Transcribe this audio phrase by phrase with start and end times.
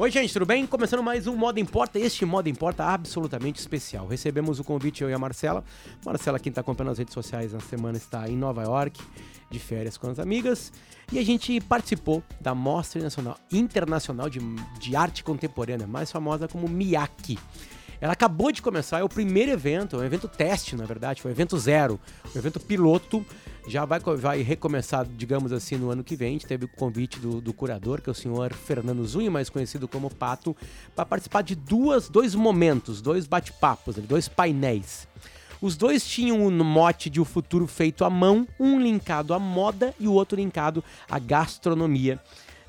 [0.00, 0.64] Oi, gente, tudo bem?
[0.64, 1.98] Começando mais um Moda Importa.
[1.98, 4.06] Este Moda Importa absolutamente especial.
[4.06, 5.64] Recebemos o convite, eu e a Marcela.
[6.06, 9.00] Marcela, quem está acompanhando as redes sociais na semana, está em Nova York,
[9.50, 10.72] de férias com as amigas.
[11.12, 13.02] E a gente participou da Mostra
[13.50, 14.38] Internacional, de,
[14.78, 17.36] de Arte Contemporânea, mais famosa como MIAC.
[18.00, 21.30] Ela acabou de começar, é o primeiro evento, é um evento teste, na verdade, foi
[21.30, 21.98] um evento zero,
[22.34, 23.26] um evento piloto.
[23.66, 26.28] Já vai, vai recomeçar, digamos assim, no ano que vem.
[26.28, 29.50] A gente teve o convite do, do curador, que é o senhor Fernando Zunha, mais
[29.50, 30.56] conhecido como Pato,
[30.94, 35.06] para participar de duas, dois momentos, dois bate-papos, dois painéis.
[35.60, 39.40] Os dois tinham um mote de o um futuro feito à mão, um linkado à
[39.40, 42.20] moda e o outro linkado à gastronomia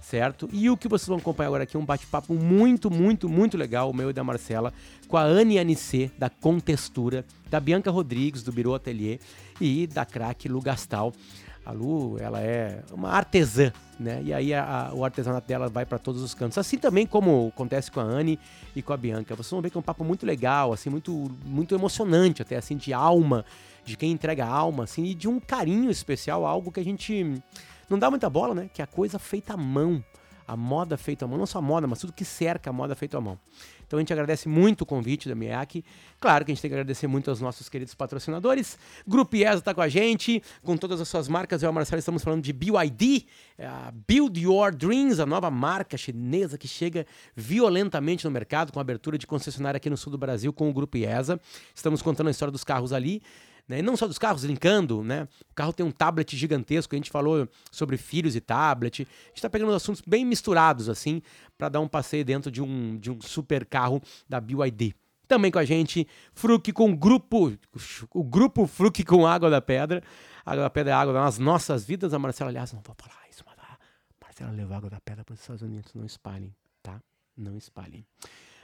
[0.09, 0.49] certo?
[0.51, 3.91] E o que vocês vão acompanhar agora aqui é um bate-papo muito, muito, muito legal,
[3.91, 4.73] o meu e da Marcela,
[5.07, 9.19] com a Anne Anicê, da Contextura, da Bianca Rodrigues, do Biro Atelier,
[9.61, 11.13] e da craque Lu Gastal.
[11.63, 14.19] A Lu, ela é uma artesã, né?
[14.23, 16.57] E aí a, a, o artesanato dela vai para todos os cantos.
[16.57, 18.39] Assim também como acontece com a Anne
[18.75, 19.35] e com a Bianca.
[19.35, 22.75] Vocês vão ver que é um papo muito legal, assim, muito, muito emocionante, até assim,
[22.75, 23.45] de alma,
[23.85, 27.39] de quem entrega alma, assim, e de um carinho especial, algo que a gente
[27.89, 28.69] não dá muita bola, né?
[28.73, 30.03] Que é a coisa feita à mão.
[30.47, 32.95] A moda feita à mão, não só a moda, mas tudo que cerca a moda
[32.95, 33.37] feita à mão.
[33.85, 35.83] Então a gente agradece muito o convite da MIAC.
[36.19, 38.77] Claro que a gente tem que agradecer muito aos nossos queridos patrocinadores.
[39.07, 41.61] Grupo IESA está com a gente, com todas as suas marcas.
[41.61, 43.25] Eu e o Marcelo estamos falando de BYD,
[43.57, 48.79] é a Build Your Dreams, a nova marca chinesa que chega violentamente no mercado, com
[48.79, 51.39] abertura de concessionária aqui no sul do Brasil com o Grupo IESA.
[51.73, 53.21] Estamos contando a história dos carros ali.
[53.69, 53.79] Né?
[53.79, 55.27] E não só dos carros, linkando, né?
[55.51, 59.03] O carro tem um tablet gigantesco, a gente falou sobre filhos e tablet.
[59.03, 61.21] A gente está pegando assuntos bem misturados, assim,
[61.55, 64.95] para dar um passeio dentro de um, de um super carro da BYD.
[65.27, 67.55] Também com a gente, Fruc com grupo,
[68.11, 70.01] o grupo Fruc com Água da Pedra.
[70.43, 72.11] Água da Pedra é água das nossas vidas.
[72.11, 73.77] A Marcela, aliás, não vou falar isso, mas a
[74.19, 75.93] Marcela levou água da pedra para os Estados Unidos.
[75.93, 76.99] Não espalhem, tá?
[77.37, 78.03] Não espalhem.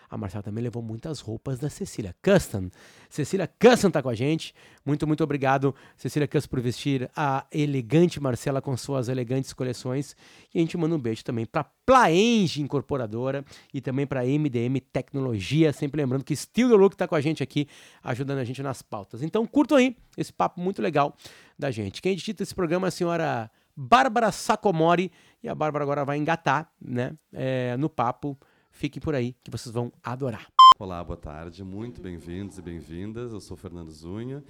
[0.10, 2.70] A Marcela também levou muitas roupas da Cecília Custom.
[3.10, 4.54] Cecília Custom está com a gente.
[4.86, 10.16] Muito, muito obrigado, Cecília Custom, por vestir a elegante Marcela com suas elegantes coleções.
[10.54, 13.44] E a gente manda um beijo também para Plaenge Incorporadora
[13.74, 15.74] e também para MDM Tecnologia.
[15.74, 17.68] Sempre lembrando que Steel the Look está com a gente aqui,
[18.04, 19.22] ajudando a gente nas pautas.
[19.22, 21.16] Então curtam aí esse papo muito legal
[21.58, 22.02] da gente.
[22.02, 25.12] Quem edita esse programa é a senhora Bárbara Sacomori.
[25.44, 28.38] E a Bárbara agora vai engatar né, é, no papo
[28.76, 30.52] Fiquem por aí que vocês vão adorar.
[30.78, 31.64] Olá, boa tarde.
[31.64, 33.32] Muito bem-vindos e bem-vindas.
[33.32, 34.44] Eu sou Fernando Zunha,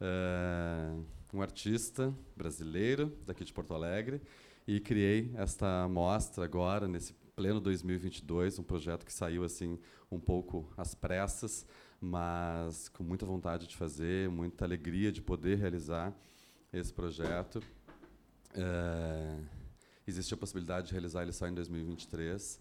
[0.00, 4.20] uh, um artista brasileiro daqui de Porto Alegre
[4.66, 9.78] e criei esta mostra agora nesse pleno 2022, um projeto que saiu assim
[10.10, 11.64] um pouco às pressas,
[12.00, 16.12] mas com muita vontade de fazer, muita alegria de poder realizar
[16.72, 17.62] esse projeto.
[18.56, 19.40] Uh,
[20.04, 22.60] existe a possibilidade de realizar ele só em 2023.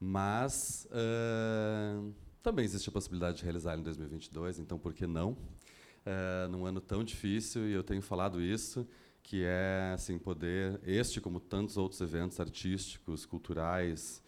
[0.00, 5.32] Mas uh, também existe a possibilidade de realizar em 2022, então por que não?
[5.32, 8.86] Uh, num ano tão difícil, e eu tenho falado isso,
[9.22, 14.22] que é assim poder, este como tantos outros eventos artísticos, culturais,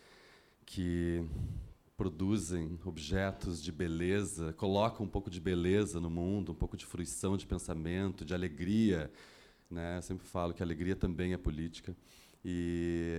[0.66, 1.24] que
[1.96, 7.36] produzem objetos de beleza, colocam um pouco de beleza no mundo, um pouco de fruição
[7.36, 9.10] de pensamento, de alegria.
[9.70, 9.98] Né?
[9.98, 11.94] Eu sempre falo que a alegria também é política.
[12.44, 13.12] E,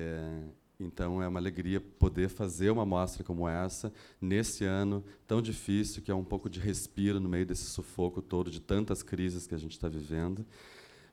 [0.84, 6.12] então é uma alegria poder fazer uma mostra como essa nesse ano tão difícil, que
[6.12, 9.58] é um pouco de respiro no meio desse sufoco todo de tantas crises que a
[9.58, 10.46] gente está vivendo.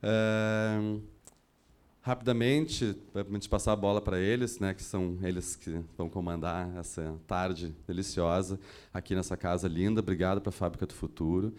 [0.03, 0.99] É,
[2.01, 6.09] rapidamente, para a gente passar a bola para eles, né, que são eles que vão
[6.09, 8.59] comandar essa tarde deliciosa
[8.93, 10.01] aqui nessa casa linda.
[10.01, 11.53] Obrigado para a Fábrica do Futuro.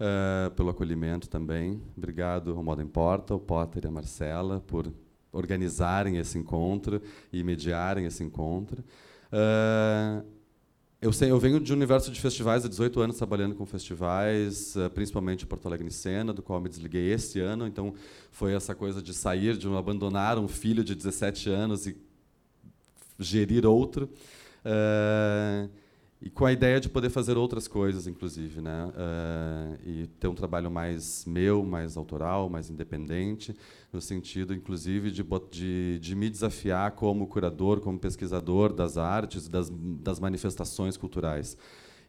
[0.00, 1.80] Uh, pelo acolhimento também.
[1.96, 4.92] Obrigado ao Moda Importa, ao Potter e a Marcela por
[5.32, 7.00] organizarem esse encontro
[7.32, 8.84] e mediarem esse encontro.
[9.32, 10.24] Uh,
[11.00, 14.76] eu, sei, eu venho de um universo de festivais há 18 anos trabalhando com festivais,
[14.76, 17.66] uh, principalmente Porto Alegre Cena, do qual me desliguei esse ano.
[17.66, 17.94] Então,
[18.30, 21.96] foi essa coisa de sair, de abandonar um filho de 17 anos e
[23.18, 24.10] gerir outro.
[24.64, 25.68] Uh,
[26.24, 28.86] e com a ideia de poder fazer outras coisas, inclusive, né?
[28.86, 33.52] Uh, e ter um trabalho mais meu, mais autoral, mais independente,
[33.92, 39.68] no sentido, inclusive, de, de, de me desafiar como curador, como pesquisador das artes, das,
[39.68, 41.56] das manifestações culturais.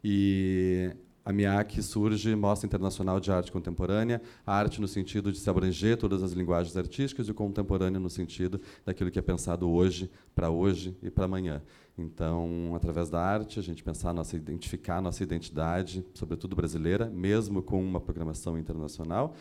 [0.02, 0.92] E
[1.24, 5.96] a MIAC surge Mostra Internacional de Arte Contemporânea, a arte no sentido de se abranger
[5.96, 10.50] todas as linguagens artísticas e o contemporâneo no sentido daquilo que é pensado hoje, para
[10.50, 11.62] hoje e para amanhã.
[11.96, 17.82] Então, através da arte, a gente pensar nossa identificar nossa identidade, sobretudo brasileira, mesmo com
[17.82, 19.34] uma programação internacional,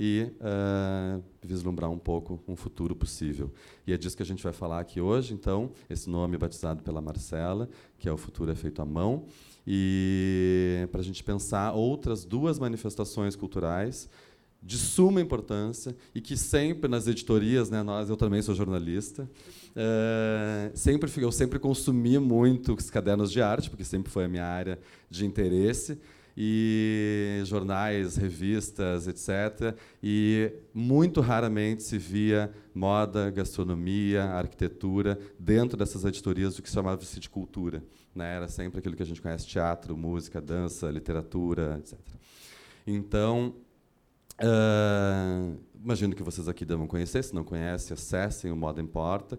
[0.00, 3.52] e uh, vislumbrar um pouco um futuro possível.
[3.84, 5.34] E é disso que a gente vai falar aqui hoje.
[5.34, 7.68] Então, esse nome é batizado pela Marcela,
[7.98, 9.24] que é o futuro é feito à mão,
[9.66, 14.08] e para a gente pensar outras duas manifestações culturais
[14.62, 19.28] de suma importância e que sempre nas editorias, né, nós, eu também sou jornalista,
[19.80, 24.44] é, sempre eu sempre consumi muito os cadernos de arte, porque sempre foi a minha
[24.44, 24.76] área
[25.08, 25.96] de interesse
[26.36, 29.76] e jornais, revistas, etc.
[30.02, 37.20] E muito raramente se via moda, gastronomia, arquitetura dentro dessas editorias do que se chamava-se
[37.20, 37.80] de cultura.
[38.12, 38.34] Né?
[38.34, 41.98] Era sempre aquilo que a gente conhece: teatro, música, dança, literatura, etc.
[42.84, 43.54] Então,
[44.42, 47.22] uh, imagino que vocês aqui devam conhecer.
[47.22, 49.38] Se não conhecem, acessem o Moda Importa,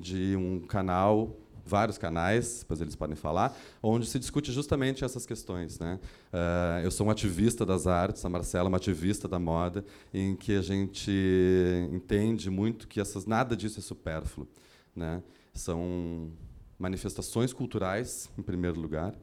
[0.00, 5.78] de um canal vários canais, depois eles podem falar, onde se discute justamente essas questões.
[5.78, 5.98] Né?
[6.32, 10.34] Uh, eu sou um ativista das artes, a Marcela é uma ativista da moda, em
[10.34, 11.12] que a gente
[11.92, 14.48] entende muito que essas, nada disso é supérfluo.
[14.94, 15.22] Né?
[15.54, 16.32] São
[16.78, 19.14] manifestações culturais, em primeiro lugar,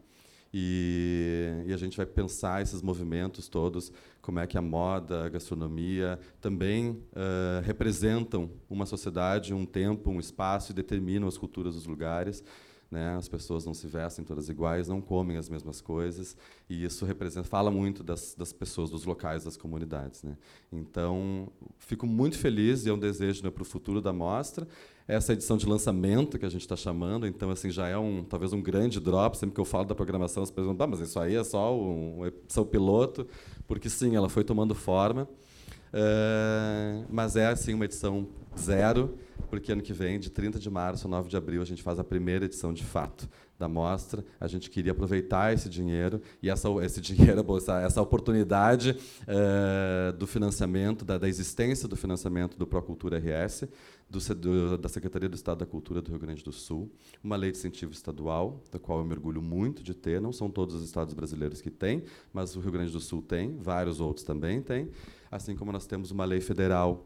[0.54, 3.92] e, e, a gente vai pensar esses movimentos todos,
[4.22, 10.19] como é que a moda, a gastronomia também uh, representam uma sociedade, um tempo, um
[10.19, 12.44] espaço e determinam as culturas dos lugares.
[12.92, 13.16] Né?
[13.16, 16.36] As pessoas não se vestem todas iguais, não comem as mesmas coisas,
[16.70, 20.24] e isso representa, fala muito das, das pessoas, dos locais, das comunidades.
[20.24, 20.36] Né?
[20.72, 24.68] Então, fico muito feliz e é um desejo né, para o futuro da mostra
[25.10, 28.54] essa edição de lançamento que a gente está chamando, então assim já é um talvez
[28.54, 29.36] um grande drop.
[29.36, 31.76] Sempre que eu falo da programação, as pessoas perguntam, ah, mas isso aí é só
[31.76, 33.26] um, uma edição piloto,
[33.68, 35.28] porque sim, ela foi tomando forma,
[35.94, 38.28] uh, mas é assim uma edição
[38.58, 39.18] zero,
[39.50, 42.00] porque ano que vem, de 30 de março a 9 de abril, a gente faz
[42.00, 43.28] a primeira edição de fato
[43.60, 44.24] da mostra.
[44.40, 47.46] A gente queria aproveitar esse dinheiro e essa, esse dinheiro,
[47.86, 53.66] essa, oportunidade uh, do financiamento, da, da, existência do financiamento do Procultura RS,
[54.10, 56.90] do, do, da Secretaria do Estado da Cultura do Rio Grande do Sul,
[57.22, 60.22] uma lei de incentivo estadual, da qual eu me orgulho muito de ter.
[60.22, 63.58] Não são todos os estados brasileiros que têm, mas o Rio Grande do Sul tem,
[63.58, 64.90] vários outros também têm.
[65.31, 67.06] Assim como nós temos uma lei federal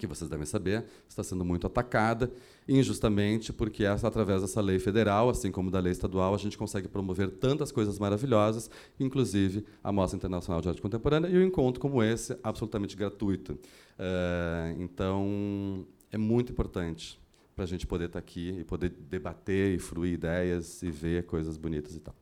[0.00, 2.32] que vocês devem saber, está sendo muito atacada,
[2.66, 6.88] injustamente, porque essa, através dessa lei federal, assim como da lei estadual, a gente consegue
[6.88, 12.02] promover tantas coisas maravilhosas, inclusive a Mostra Internacional de Arte Contemporânea e um encontro como
[12.02, 13.52] esse, absolutamente gratuito.
[13.52, 17.20] Uh, então, é muito importante
[17.54, 21.58] para a gente poder estar aqui e poder debater e fruir ideias e ver coisas
[21.58, 22.14] bonitas e tal.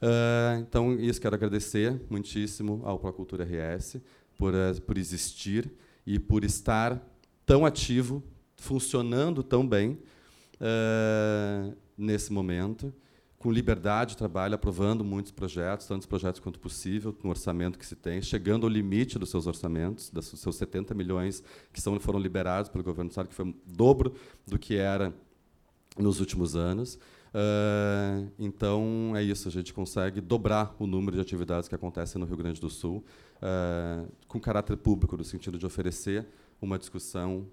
[0.00, 4.00] Uh, então, isso quero agradecer muitíssimo ao Procultura RS
[4.38, 5.70] por, uh, por existir
[6.06, 6.98] e por estar
[7.44, 8.22] tão ativo,
[8.56, 9.98] funcionando tão bem
[10.54, 12.94] uh, nesse momento
[13.38, 17.94] com liberdade de trabalho, aprovando muitos projetos, tantos projetos quanto possível, no orçamento que se
[17.94, 21.42] tem, chegando ao limite dos seus orçamentos, dos seus 70 milhões
[21.72, 24.14] que são, foram liberados pelo governo do Estado, que foi o dobro
[24.44, 25.14] do que era
[25.96, 26.98] nos últimos anos.
[27.28, 32.26] Uh, então, é isso, a gente consegue dobrar o número de atividades que acontecem no
[32.26, 33.04] Rio Grande do Sul,
[33.36, 36.26] uh, com caráter público, no sentido de oferecer
[36.60, 37.46] uma discussão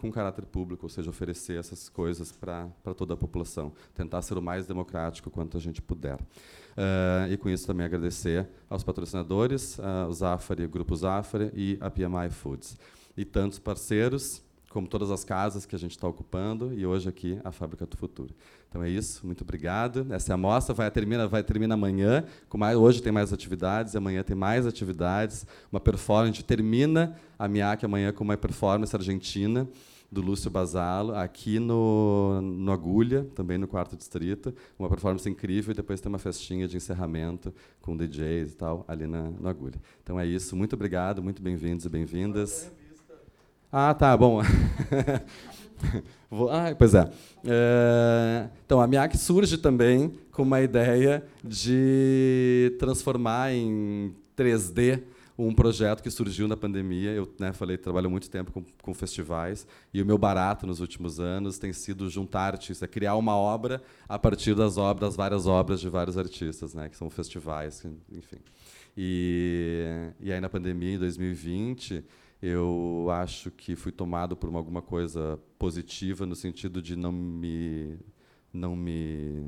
[0.00, 4.42] com caráter público, ou seja, oferecer essas coisas para toda a população, tentar ser o
[4.42, 6.16] mais democrático quanto a gente puder.
[6.16, 11.76] Uh, e com isso também agradecer aos patrocinadores, uh, o Zafari, o Grupo Zafari e
[11.80, 12.78] a PMI Foods.
[13.14, 17.38] E tantos parceiros, como todas as casas que a gente está ocupando, e hoje aqui
[17.44, 18.32] a Fábrica do Futuro.
[18.70, 20.06] Então é isso, muito obrigado.
[20.10, 24.22] Essa é a mostra, vai terminar vai termina amanhã, mais, hoje tem mais atividades, amanhã
[24.22, 29.68] tem mais atividades, uma performance, termina a MIAC amanhã com uma performance argentina,
[30.10, 34.52] do Lúcio Basalo, aqui no, no Agulha, também no quarto distrito.
[34.76, 39.06] Uma performance incrível e depois tem uma festinha de encerramento com DJs e tal, ali
[39.06, 39.80] na, no Agulha.
[40.02, 40.56] Então é isso.
[40.56, 42.72] Muito obrigado, muito bem-vindos e bem-vindas.
[43.70, 44.42] Ah, tá, bom.
[46.30, 47.10] Vou, ah, pois é.
[47.44, 48.48] é.
[48.64, 55.02] Então, a MIAC surge também com uma ideia de transformar em 3D
[55.46, 57.10] um projeto que surgiu na pandemia.
[57.10, 61.18] Eu né, falei, trabalho muito tempo com, com, festivais e o meu barato nos últimos
[61.18, 65.80] anos tem sido juntar artistas, é criar uma obra a partir das obras, várias obras
[65.80, 68.36] de vários artistas, né, que são festivais, enfim.
[68.96, 72.04] E, e aí na pandemia, em 2020,
[72.42, 77.98] eu acho que fui tomado por uma, alguma coisa positiva no sentido de não me
[78.52, 79.44] não me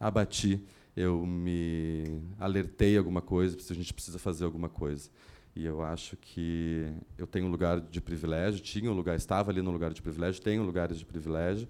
[0.00, 0.62] abati
[0.96, 5.10] eu me alertei alguma coisa, a gente precisa fazer alguma coisa.
[5.54, 9.60] E eu acho que eu tenho um lugar de privilégio, tinha um lugar, estava ali
[9.60, 11.68] no lugar de privilégio, tenho lugares de privilégio,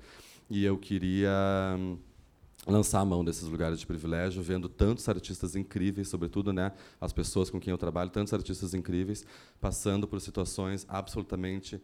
[0.48, 1.30] e eu queria
[2.66, 7.48] lançar a mão desses lugares de privilégio, vendo tantos artistas incríveis, sobretudo né, as pessoas
[7.48, 9.24] com quem eu trabalho, tantos artistas incríveis,
[9.60, 11.80] passando por situações absolutamente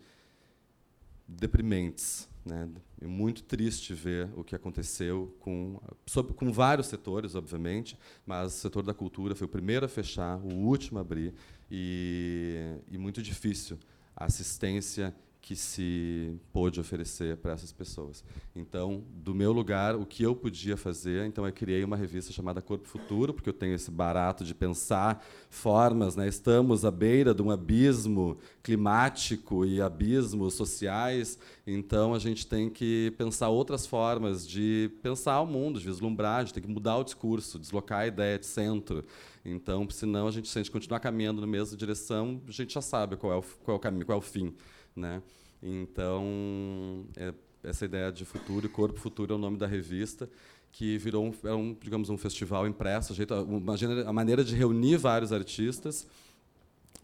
[1.27, 2.29] deprimentes.
[2.45, 2.69] Né?
[3.01, 7.97] É muito triste ver o que aconteceu com, sobre, com vários setores, obviamente,
[8.27, 11.33] mas o setor da cultura foi o primeiro a fechar, o último a abrir,
[11.71, 13.79] e, e muito difícil
[14.17, 18.25] a assistência que se pôde oferecer para essas pessoas.
[18.55, 22.63] Então, do meu lugar, o que eu podia fazer, então eu criei uma revista chamada
[22.63, 26.29] Corpo Futuro, porque eu tenho esse barato de pensar formas, né?
[26.29, 33.13] Estamos à beira de um abismo climático e abismos sociais, então a gente tem que
[33.19, 37.59] pensar outras formas de pensar o mundo, de vislumbrar, gente tem que mudar o discurso,
[37.59, 39.05] deslocar a ideia de centro.
[39.45, 42.81] Então, senão a gente se a gente continuar caminhando na mesma direção, a gente já
[42.81, 44.55] sabe qual é o, qual é o caminho, qual é o fim.
[44.95, 45.23] Né?
[45.63, 47.33] Então, é,
[47.63, 50.29] essa ideia de futuro, e Corpo Futuro é o nome da revista,
[50.73, 55.33] que virou um, é um digamos, um festival impresso, uma, uma maneira de reunir vários
[55.33, 56.07] artistas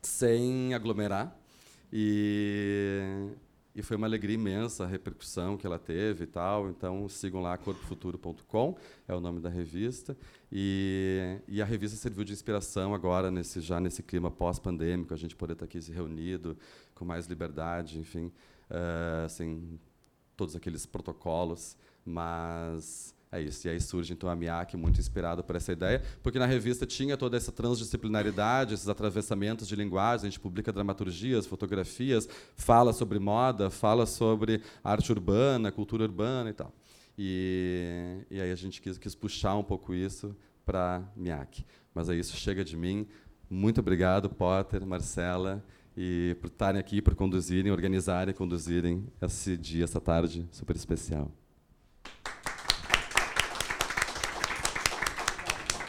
[0.03, 1.37] sem aglomerar.
[1.93, 3.29] E,
[3.79, 6.69] e foi uma alegria imensa a repercussão que ela teve e tal.
[6.69, 10.17] Então, sigam lá, corpofuturo.com, é o nome da revista.
[10.51, 15.37] E, e, a revista serviu de inspiração agora, nesse, já nesse clima pós-pandêmico, a gente
[15.37, 16.59] poder estar aqui se reunido
[16.93, 18.33] com mais liberdade, enfim,
[18.69, 19.79] uh, sem
[20.37, 21.77] todos aqueles protocolos.
[22.05, 23.67] Mas é isso.
[23.67, 27.17] E aí surge então a MIAC, muito inspirado por essa ideia, porque na revista tinha
[27.17, 33.71] toda essa transdisciplinaridade, esses atravessamentos de linguagem, a gente publica dramaturgias, fotografias, fala sobre moda,
[33.71, 36.73] fala sobre arte urbana, cultura urbana e tal.
[37.19, 41.65] E, e aí a gente quis, quis puxar um pouco isso para MIAC.
[41.95, 43.07] Mas é isso, chega de mim.
[43.51, 45.65] Muito obrigado, Potter, Marcela,
[45.97, 51.33] e por estarem aqui, por conduzirem, organizarem, conduzirem esse dia, essa tarde super especial.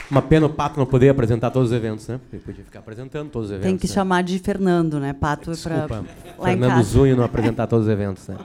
[0.09, 2.19] Uma pena o Pato não poder apresentar todos os eventos, né?
[2.33, 3.69] Ele podia ficar apresentando todos os eventos.
[3.69, 3.93] Tem que né?
[3.93, 5.13] chamar de Fernando, né?
[5.13, 6.03] Pato para
[6.43, 8.37] Fernando Zunho não apresentar todos os eventos, né?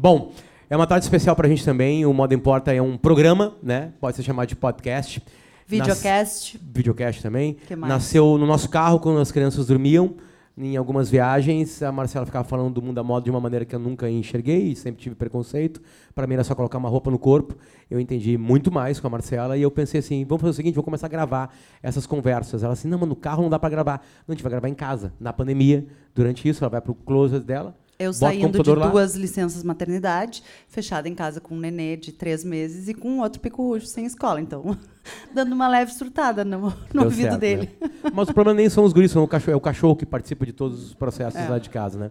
[0.00, 0.32] bom,
[0.68, 2.04] é uma tarde especial para a gente também.
[2.04, 3.92] O Moda Importa é um programa, né?
[4.00, 5.22] Pode ser chamado de podcast.
[5.66, 6.54] Videocast.
[6.54, 6.62] Nas...
[6.74, 7.56] Videocast também.
[7.76, 10.14] Nasceu no nosso carro quando as crianças dormiam
[10.62, 13.74] em algumas viagens, a Marcela ficava falando do mundo da moda de uma maneira que
[13.74, 15.80] eu nunca enxerguei, sempre tive preconceito.
[16.14, 17.56] Para mim era só colocar uma roupa no corpo.
[17.90, 20.74] Eu entendi muito mais com a Marcela e eu pensei assim: vamos fazer o seguinte,
[20.74, 22.62] vamos começar a gravar essas conversas.
[22.62, 24.04] Ela assim: não, mas no carro não dá para gravar.
[24.26, 25.86] Não, a gente vai gravar em casa, na pandemia.
[26.14, 27.74] Durante isso, ela vai para o closet dela.
[28.00, 32.88] Eu saindo de duas licenças maternidade, fechada em casa com um nenê de três meses
[32.88, 34.40] e com outro pico sem escola.
[34.40, 34.74] Então,
[35.34, 37.68] dando uma leve surtada no, no ouvido certo, dele.
[37.78, 37.90] Né?
[38.14, 40.46] Mas o problema nem são os guris, são o cachorro, é o cachorro que participa
[40.46, 41.46] de todos os processos é.
[41.46, 42.10] lá de casa, né?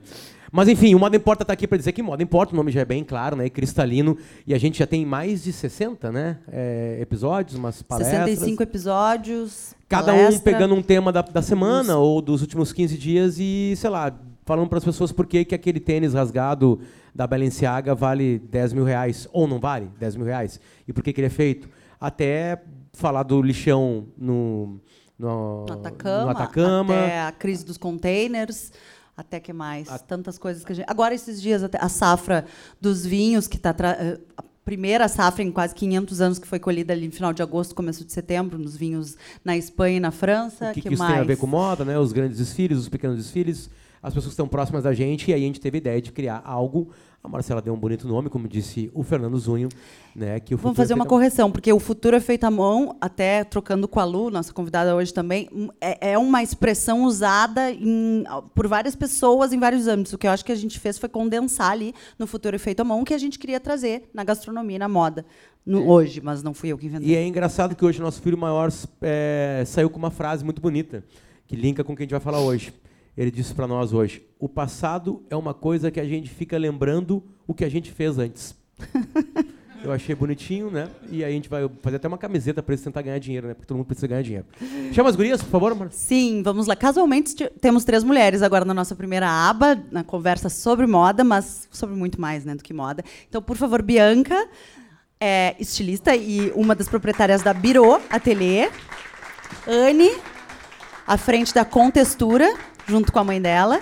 [0.51, 2.81] Mas enfim, o Moda Importa está aqui para dizer que Moda Importa, o nome já
[2.81, 3.49] é bem claro, né?
[3.49, 4.15] Cristalino.
[4.45, 6.37] E a gente já tem mais de 60 né?
[6.51, 8.25] É, episódios, umas palestras.
[8.25, 9.75] 65 episódios.
[9.87, 13.73] Cada palestra, um pegando um tema da, da semana ou dos últimos 15 dias e,
[13.75, 14.13] sei lá,
[14.49, 16.79] falando para as pessoas por que, que aquele tênis rasgado
[17.13, 21.13] da Balenciaga vale 10 mil reais, ou não vale 10 mil reais, e por que,
[21.13, 21.69] que ele é feito.
[22.01, 22.59] Até
[22.91, 24.81] falar do lixão no,
[25.19, 26.93] no, no, Atacama, no Atacama.
[26.95, 28.71] Até a crise dos containers.
[29.15, 29.87] Até que mais?
[29.87, 29.99] A...
[29.99, 30.89] Tantas coisas que a gente.
[30.89, 32.43] Agora, esses dias, a safra
[32.81, 33.71] dos vinhos, que está.
[33.71, 33.91] Tra...
[33.99, 37.43] Eh, a primeira safra em quase 500 anos, que foi colhida ali no final de
[37.43, 39.15] agosto, começo de setembro, nos vinhos
[39.45, 40.71] na Espanha e na França.
[40.71, 41.13] O que, que, que isso mais?
[41.13, 41.99] tem a ver com moda, né?
[41.99, 43.69] Os grandes desfiles, os pequenos desfiles
[44.01, 46.11] as pessoas que estão próximas da gente, e aí a gente teve a ideia de
[46.11, 46.89] criar algo.
[47.21, 49.67] A Marcela deu um bonito nome, como disse o Fernando Zunho.
[50.15, 52.95] Né, que o Vamos fazer é uma correção, porque o futuro é feito à mão,
[52.99, 57.71] até trocando com a Lu, nossa convidada hoje também, hum, é, é uma expressão usada
[57.71, 58.23] em,
[58.55, 60.13] por várias pessoas em vários âmbitos.
[60.13, 62.79] O que eu acho que a gente fez foi condensar ali no futuro é feito
[62.79, 65.25] à mão que a gente queria trazer na gastronomia na moda.
[65.65, 67.09] No, hoje, mas não fui eu que inventei.
[67.09, 71.03] E é engraçado que hoje nosso filho maior é, saiu com uma frase muito bonita,
[71.45, 72.73] que linka com o que a gente vai falar hoje
[73.19, 77.21] ele disse para nós hoje: o passado é uma coisa que a gente fica lembrando
[77.45, 78.55] o que a gente fez antes.
[79.83, 80.89] Eu achei bonitinho, né?
[81.09, 83.53] E aí a gente vai fazer até uma camiseta para eles tentar ganhar dinheiro, né?
[83.53, 84.45] Porque todo mundo precisa ganhar dinheiro.
[84.91, 85.87] Chama as gurias, por favor, Mar.
[85.91, 86.75] Sim, vamos lá.
[86.75, 91.95] Casualmente temos três mulheres agora na nossa primeira aba, na conversa sobre moda, mas sobre
[91.95, 93.05] muito mais, né, do que moda.
[93.29, 94.49] Então, por favor, Bianca,
[95.17, 98.69] é estilista e uma das proprietárias da Biro Atelier.
[99.65, 100.11] Anne,
[101.07, 102.53] à frente da Contextura
[102.89, 103.79] junto com a mãe dela.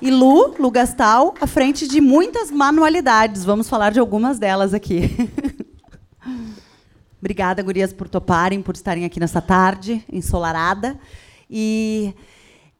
[0.00, 3.44] E Lu, Lu Gastal, à frente de muitas manualidades.
[3.44, 5.10] Vamos falar de algumas delas aqui.
[7.20, 10.98] Obrigada, gurias, por toparem, por estarem aqui nessa tarde ensolarada.
[11.48, 12.14] E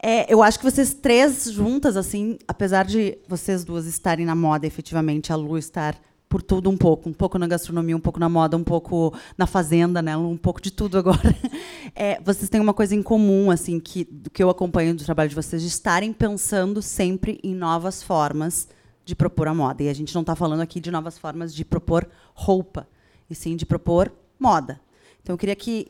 [0.02, 4.66] é, eu acho que vocês três juntas, assim, apesar de vocês duas estarem na moda,
[4.66, 5.97] efetivamente, a Lu estar
[6.37, 9.47] por tudo um pouco, um pouco na gastronomia, um pouco na moda, um pouco na
[9.47, 10.14] fazenda, né?
[10.19, 11.19] Um pouco de tudo agora.
[11.95, 15.31] É, vocês têm uma coisa em comum, assim, que do que eu acompanho do trabalho
[15.31, 18.69] de vocês, de estarem pensando sempre em novas formas
[19.02, 19.83] de propor a moda.
[19.83, 22.87] E a gente não está falando aqui de novas formas de propor roupa,
[23.31, 24.78] e sim de propor moda.
[25.23, 25.88] Então eu queria que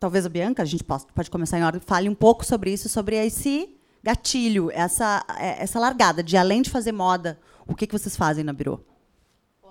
[0.00, 2.88] talvez a Bianca, a gente possa, pode começar em ordem, fale um pouco sobre isso,
[2.88, 3.68] sobre esse
[4.02, 8.44] gatilho, essa é, essa largada de além de fazer moda, o que que vocês fazem
[8.44, 8.82] na Biro?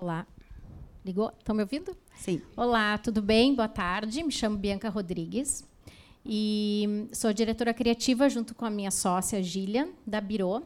[0.00, 0.26] Olá.
[1.04, 1.32] Ligou?
[1.38, 1.96] Estão me ouvindo?
[2.16, 2.40] Sim.
[2.56, 3.54] Olá, tudo bem?
[3.54, 4.22] Boa tarde.
[4.22, 5.64] Me chamo Bianca Rodrigues
[6.26, 10.62] e sou diretora criativa junto com a minha sócia Gília, da Biro.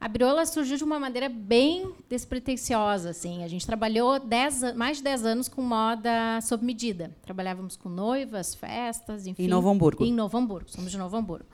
[0.00, 3.10] A Biro ela surgiu de uma maneira bem despretensiosa.
[3.10, 3.44] Assim.
[3.44, 7.14] A gente trabalhou dez, mais de 10 anos com moda sob medida.
[7.22, 9.44] Trabalhávamos com noivas, festas, enfim.
[9.44, 10.04] Em Novo Hamburgo.
[10.04, 10.70] Em Novo Hamburgo.
[10.70, 11.46] Somos de Novo Hamburgo.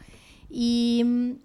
[0.51, 1.37] E,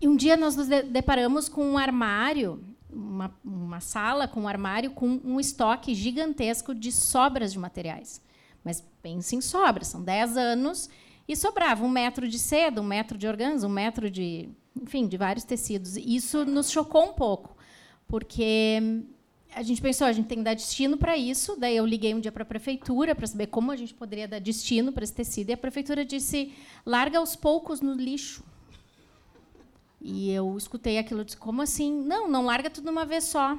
[0.00, 2.62] e um dia nós nos deparamos com um armário
[2.94, 8.22] uma, uma sala com um armário com um estoque gigantesco de sobras de materiais.
[8.62, 10.88] Mas pense em sobras, são 10 anos
[11.28, 14.48] e sobrava um metro de seda, um metro de organza, um metro de,
[14.80, 15.96] enfim, de vários tecidos.
[15.96, 17.56] Isso nos chocou um pouco,
[18.06, 19.02] porque
[19.54, 21.56] a gente pensou, a gente tem que dar destino para isso.
[21.58, 24.40] Daí eu liguei um dia para a prefeitura para saber como a gente poderia dar
[24.40, 25.50] destino para esse tecido.
[25.50, 26.52] E a prefeitura disse:
[26.84, 28.42] larga aos poucos no lixo.
[30.06, 31.90] E eu escutei aquilo e disse, como assim?
[31.90, 33.58] Não, não larga tudo de uma vez só.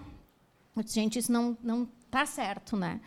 [0.76, 3.02] Eu disse, gente, isso não não tá certo, né?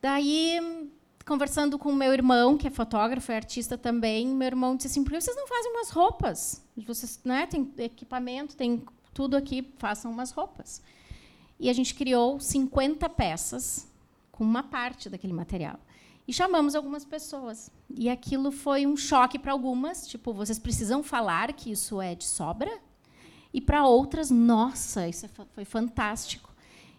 [0.00, 0.88] Daí,
[1.26, 5.10] conversando com meu irmão, que é fotógrafo e artista também, meu irmão disse assim, por
[5.10, 6.64] que vocês não fazem umas roupas?
[6.86, 10.80] Vocês, né, tem equipamento, tem tudo aqui, façam umas roupas.
[11.58, 13.88] E a gente criou 50 peças
[14.30, 15.80] com uma parte daquele material.
[16.26, 17.70] E chamamos algumas pessoas.
[17.90, 22.24] E aquilo foi um choque para algumas, tipo, vocês precisam falar que isso é de
[22.24, 22.70] sobra?
[23.52, 26.52] E para outras, nossa, isso é foi fantástico.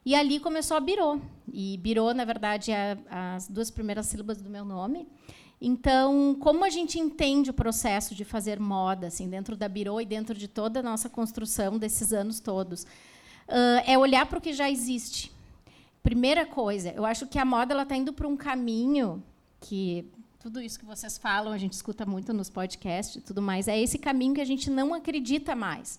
[0.06, 1.20] E ali começou a Birô.
[1.52, 5.08] E Birô, na verdade, é as duas primeiras sílabas do meu nome.
[5.62, 10.06] Então, como a gente entende o processo de fazer moda, assim, dentro da Birô e
[10.06, 14.52] dentro de toda a nossa construção desses anos todos, uh, é olhar para o que
[14.52, 15.32] já existe.
[16.04, 19.24] Primeira coisa, eu acho que a moda ela está indo para um caminho
[19.62, 20.06] que
[20.38, 23.80] tudo isso que vocês falam, a gente escuta muito nos podcasts e tudo mais, é
[23.80, 25.98] esse caminho que a gente não acredita mais.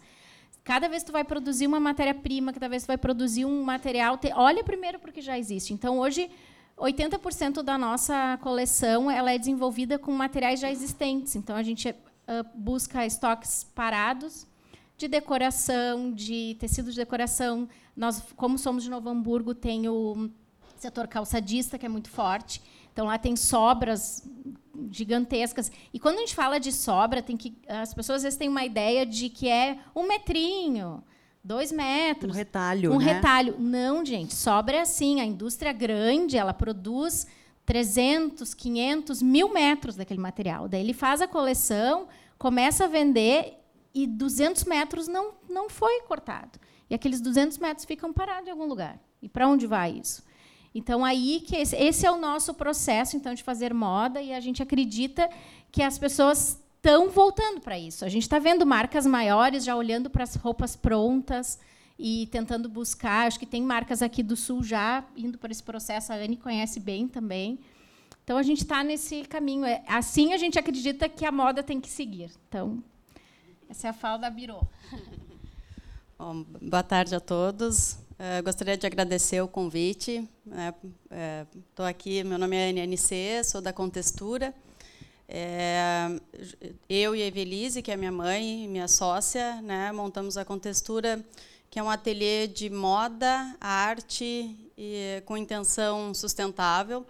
[0.62, 3.62] Cada vez que tu vai produzir uma matéria-prima, cada vez que tu vai produzir um
[3.62, 5.72] material, te, olha primeiro porque já existe.
[5.72, 6.30] Então, hoje,
[6.76, 11.34] 80% da nossa coleção ela é desenvolvida com materiais já existentes.
[11.34, 11.94] Então, a gente uh,
[12.54, 14.46] busca estoques parados
[14.96, 20.30] de decoração, de tecido de decoração, nós, como somos de Novo Hamburgo, tem o
[20.76, 22.62] setor calçadista, que é muito forte.
[22.92, 24.22] Então, lá tem sobras
[24.90, 25.70] gigantescas.
[25.92, 28.64] E quando a gente fala de sobra, tem que as pessoas às vezes têm uma
[28.64, 31.02] ideia de que é um metrinho,
[31.42, 32.32] dois metros.
[32.32, 33.14] Um retalho, Um né?
[33.14, 33.56] retalho.
[33.58, 34.34] Não, gente.
[34.34, 35.20] Sobra é assim.
[35.20, 37.26] A indústria grande, ela produz
[37.66, 40.68] 300, 500, mil metros daquele material.
[40.68, 42.06] Daí ele faz a coleção,
[42.38, 43.63] começa a vender
[43.94, 46.58] e 200 metros não, não foi cortado.
[46.90, 48.98] E aqueles 200 metros ficam parados em algum lugar.
[49.22, 50.22] E para onde vai isso?
[50.74, 54.40] Então aí que esse, esse, é o nosso processo então de fazer moda e a
[54.40, 55.30] gente acredita
[55.70, 58.04] que as pessoas estão voltando para isso.
[58.04, 61.58] A gente está vendo marcas maiores já olhando para as roupas prontas
[61.96, 63.28] e tentando buscar.
[63.28, 66.12] Acho que tem marcas aqui do sul já indo por esse processo.
[66.12, 67.60] A Anne conhece bem também.
[68.24, 69.64] Então a gente está nesse caminho.
[69.64, 72.32] É, assim a gente acredita que a moda tem que seguir.
[72.48, 72.82] Então
[73.68, 74.60] essa é a fala da Biro.
[76.18, 77.94] Bom, boa tarde a todos.
[78.12, 80.28] Uh, gostaria de agradecer o convite.
[80.46, 80.72] Estou né?
[81.78, 84.54] uh, aqui, meu nome é NNC, sou da Contextura.
[85.26, 86.08] É,
[86.88, 91.24] eu e a Evelise, que é minha mãe, minha sócia, né, montamos a Contextura,
[91.70, 97.06] que é um ateliê de moda, arte e com intenção sustentável.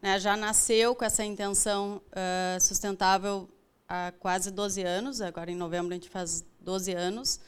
[0.00, 3.48] Né, já nasceu com essa intenção uh, sustentável
[3.94, 7.40] há quase 12 anos, agora em novembro a gente faz 12 anos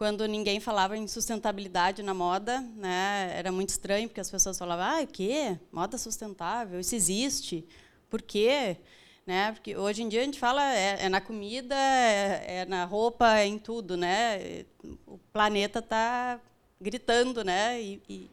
[0.00, 3.32] quando ninguém falava em sustentabilidade na moda, né?
[3.34, 5.58] Era muito estranho porque as pessoas falavam: "Ah, o quê?
[5.70, 6.80] Moda sustentável?
[6.80, 7.66] Isso existe?
[8.08, 8.78] Por quê?"
[9.26, 9.52] Né?
[9.52, 13.40] Porque hoje em dia a gente fala é, é na comida, é, é, na roupa,
[13.40, 14.64] é em tudo, né?
[15.06, 16.40] O planeta está
[16.80, 17.80] gritando, né?
[17.82, 18.30] E, e,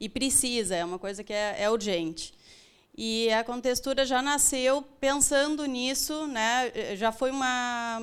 [0.00, 2.32] e, precisa, é uma coisa que é, é urgente.
[2.94, 6.96] E a contextura já nasceu pensando nisso, né?
[6.96, 8.00] Já foi uma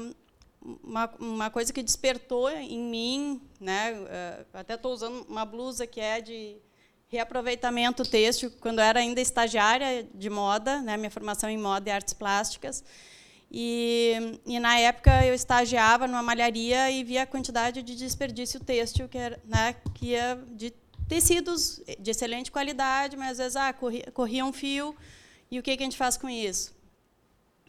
[0.62, 3.94] uma, uma coisa que despertou em mim, né?
[4.08, 6.58] Eh, até estou usando uma blusa que é de
[7.08, 10.98] reaproveitamento têxtil, quando eu era ainda estagiária de moda, né?
[10.98, 12.84] Minha formação em moda e artes plásticas.
[13.52, 19.08] E, e na época eu estagiava numa malharia e via a quantidade de desperdício têxtil
[19.10, 19.76] que era, né?
[19.96, 20.72] Que ia de
[21.10, 24.96] tecidos de excelente qualidade, mas às vezes ah, corria, corria um fio,
[25.50, 26.78] e o que, que a gente faz com isso?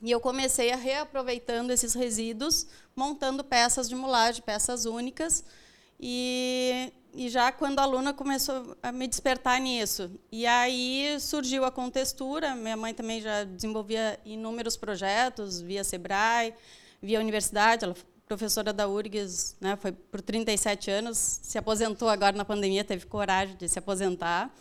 [0.03, 5.43] E eu comecei a reaproveitando esses resíduos, montando peças de mulagem, peças únicas,
[5.99, 10.11] e, e já quando a aluna começou a me despertar nisso.
[10.31, 16.55] E aí surgiu a contextura, minha mãe também já desenvolvia inúmeros projetos, via Sebrae,
[17.03, 17.95] via universidade, ela
[18.31, 23.57] professora da URGS, né, foi por 37 anos, se aposentou agora na pandemia, teve coragem
[23.57, 24.55] de se aposentar.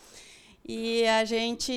[0.67, 1.71] E a gente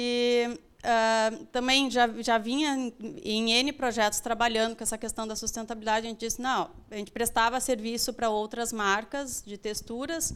[0.48, 2.90] uh, também já, já vinha
[3.22, 6.06] em N projetos trabalhando com essa questão da sustentabilidade.
[6.06, 10.32] A gente disse, não, a gente prestava serviço para outras marcas de texturas,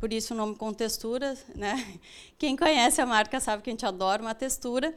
[0.00, 1.36] por isso o nome com textura.
[1.54, 2.00] Né?
[2.38, 4.94] Quem conhece a marca sabe que a gente adora uma textura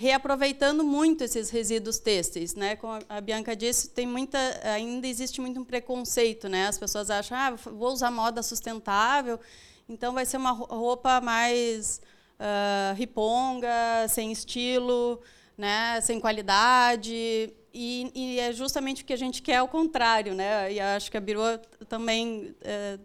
[0.00, 2.74] reaproveitando muito esses resíduos têxteis, né?
[2.74, 6.68] Como a Bianca disse, tem muita, ainda existe muito um preconceito, né?
[6.68, 9.38] As pessoas acham, ah, vou usar moda sustentável,
[9.86, 12.00] então vai ser uma roupa mais
[12.38, 15.20] uh, riponga, sem estilo,
[15.58, 16.00] né?
[16.00, 17.52] Sem qualidade.
[17.74, 20.72] E, e, é justamente o que a gente quer, ao contrário, né?
[20.72, 21.42] E acho que a Biru
[21.90, 23.00] também uh,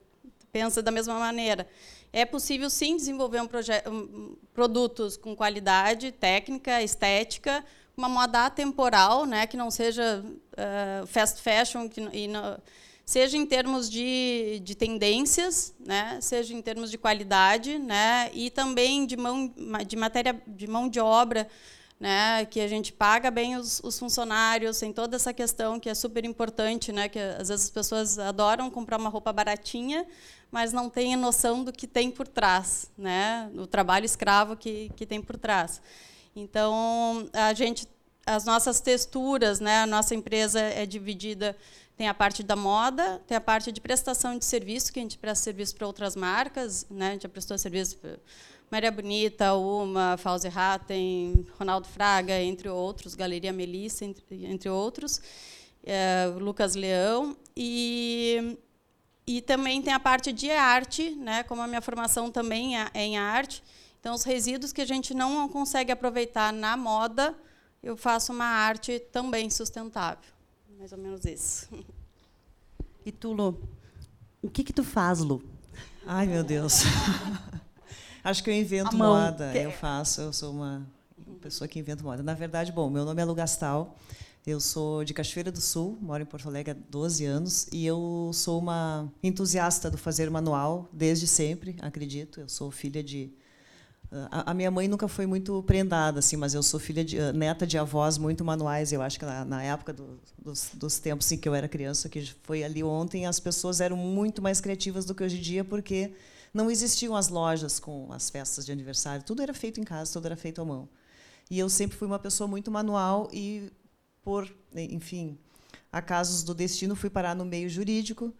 [0.49, 1.67] pensa da mesma maneira.
[2.17, 3.49] É possível, sim, desenvolver um
[3.91, 7.61] um, produtos com qualidade técnica, estética,
[7.97, 12.29] uma moda atemporal, né, que não seja uh, fast fashion, que, e
[13.05, 19.05] seja em termos de, de tendências, né, seja em termos de qualidade, né, e também
[19.05, 19.53] de mão
[19.85, 21.45] de matéria de mão de obra,
[21.99, 25.95] né, que a gente paga bem os, os funcionários, tem toda essa questão que é
[25.95, 30.05] super importante, né, que às vezes as pessoas adoram comprar uma roupa baratinha,
[30.51, 33.51] mas não têm noção do que tem por trás, né?
[33.57, 35.81] O trabalho escravo que, que tem por trás.
[36.33, 37.87] Então, a gente,
[38.25, 39.81] as nossas texturas, né?
[39.81, 41.57] A nossa empresa é dividida
[41.97, 45.17] tem a parte da moda, tem a parte de prestação de serviço, que a gente
[45.17, 47.09] presta serviço para outras marcas, né?
[47.09, 47.97] A gente já prestou serviço
[48.71, 55.21] Maria Bonita, Uma, Fauzi Hatten, Ronaldo Fraga, entre outros, Galeria Melissa, entre, entre outros,
[55.83, 57.35] é, Lucas Leão.
[57.55, 58.57] E
[59.27, 63.03] e também tem a parte de arte, né, como a minha formação também é, é
[63.03, 63.63] em arte.
[63.99, 67.35] Então, os resíduos que a gente não consegue aproveitar na moda,
[67.81, 70.29] eu faço uma arte também sustentável.
[70.77, 71.67] Mais ou menos isso.
[73.03, 73.59] E tu, Lu?
[74.43, 75.41] O que, que tu faz, Lu?
[76.05, 76.83] Ai, meu Deus.
[78.25, 79.55] Acho que eu invento moda.
[79.55, 80.83] Eu faço, eu sou uma
[81.39, 82.23] pessoa que inventa moda.
[82.23, 83.95] Na verdade, bom, meu nome é Lu Gastal.
[84.47, 88.31] Eu sou de Cachoeira do Sul, moro em Porto Alegre há 12 anos e eu
[88.33, 92.39] sou uma entusiasta do fazer manual desde sempre, acredito.
[92.39, 93.31] Eu sou filha de
[94.31, 97.77] a, minha mãe nunca foi muito prendada assim, mas eu sou filha de neta de
[97.77, 98.91] avós muito manuais.
[98.91, 102.09] Eu acho que na, na época do, dos, dos, tempos em que eu era criança,
[102.09, 105.63] que foi ali ontem, as pessoas eram muito mais criativas do que hoje em dia,
[105.63, 106.11] porque
[106.55, 109.25] não existiam as lojas com as festas de aniversário.
[109.25, 110.87] Tudo era feito em casa, tudo era feito à mão.
[111.51, 113.73] E eu sempre fui uma pessoa muito manual e
[114.23, 115.37] por, enfim,
[115.91, 118.33] acasos do destino, fui parar no meio jurídico.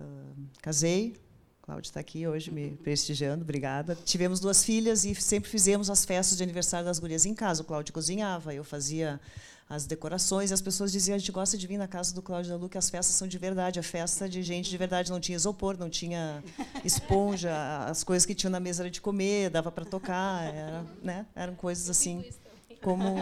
[0.00, 1.16] Uh, casei,
[1.62, 3.96] Cláudia está aqui hoje me prestigiando, obrigada.
[4.04, 7.62] Tivemos duas filhas e sempre fizemos as festas de aniversário das gurias em casa.
[7.62, 9.20] O Cláudio cozinhava, eu fazia
[9.72, 12.50] as decorações e as pessoas diziam: a gente gosta de vir na casa do Cláudio
[12.50, 15.10] da Lu, que as festas são de verdade, a festa de gente de verdade.
[15.10, 16.44] Não tinha isopor, não tinha
[16.84, 21.26] esponja, as coisas que tinham na mesa era de comer, dava para tocar, era, né?
[21.34, 22.22] eram coisas assim
[22.82, 23.16] como,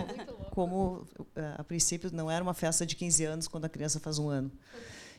[0.51, 4.19] como eh, a princípio não era uma festa de 15 anos quando a criança faz
[4.19, 4.51] um ano.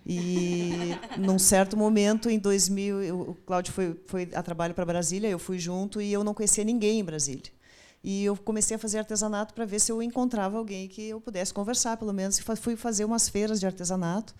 [0.05, 5.39] E num certo momento, em 2000, o Cláudio foi, foi a trabalho para Brasília, eu
[5.39, 7.60] fui junto e eu não conhecia ninguém em Brasília.
[8.03, 11.53] E eu comecei a fazer artesanato para ver se eu encontrava alguém que eu pudesse
[11.53, 12.37] conversar, pelo menos.
[12.39, 14.33] E fui fazer umas feiras de artesanato.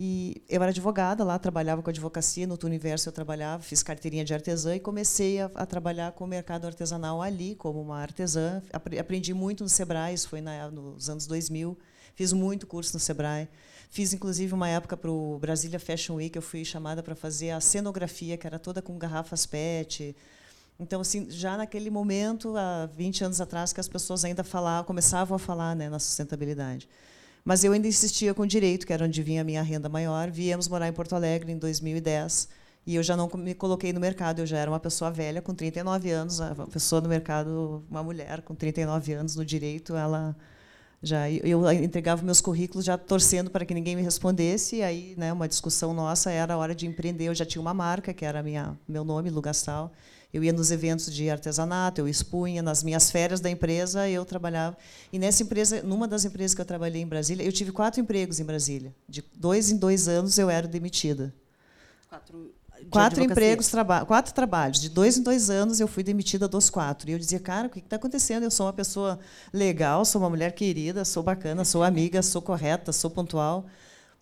[0.00, 4.32] E eu era advogada lá, trabalhava com advocacia, no Universo eu trabalhava, fiz carteirinha de
[4.32, 8.62] artesã e comecei a, a, trabalhar com o mercado artesanal ali, como uma artesã.
[8.72, 11.76] Aprendi muito no Sebrae, isso foi na, nos anos 2000.
[12.14, 13.48] Fiz muito curso no Sebrae.
[13.90, 17.60] Fiz, inclusive, uma época para o Brasília Fashion Week, eu fui chamada para fazer a
[17.60, 20.14] cenografia, que era toda com garrafas PET.
[20.80, 25.34] Então, assim, já naquele momento, há 20 anos atrás, que as pessoas ainda falavam, começavam
[25.34, 26.88] a falar né, na sustentabilidade.
[27.44, 30.30] Mas eu ainda insistia com o direito, que era onde vinha a minha renda maior.
[30.30, 32.48] Viemos morar em Porto Alegre em 2010
[32.86, 34.40] e eu já não me coloquei no mercado.
[34.40, 36.38] Eu já era uma pessoa velha, com 39 anos.
[36.38, 40.36] Uma pessoa no mercado, uma mulher com 39 anos no direito, ela
[41.02, 44.76] já eu entregava meus currículos já torcendo para que ninguém me respondesse.
[44.76, 47.24] E aí, né, uma discussão nossa era a hora de empreender.
[47.24, 49.92] Eu já tinha uma marca que era minha meu nome, Lugastal.
[50.32, 54.76] Eu ia nos eventos de artesanato, eu expunha nas minhas férias da empresa, eu trabalhava.
[55.12, 58.38] E nessa empresa, numa das empresas que eu trabalhei em Brasília, eu tive quatro empregos
[58.38, 58.94] em Brasília.
[59.08, 61.34] De dois em dois anos eu era demitida.
[62.10, 62.52] Quatro
[62.90, 64.80] quatro empregos, traba quatro trabalhos.
[64.80, 67.08] De dois em dois anos eu fui demitida dos quatro.
[67.08, 68.44] E eu dizia, cara, o que está acontecendo?
[68.44, 69.18] Eu sou uma pessoa
[69.52, 73.66] legal, sou uma mulher querida, sou bacana, sou amiga, sou correta, sou pontual.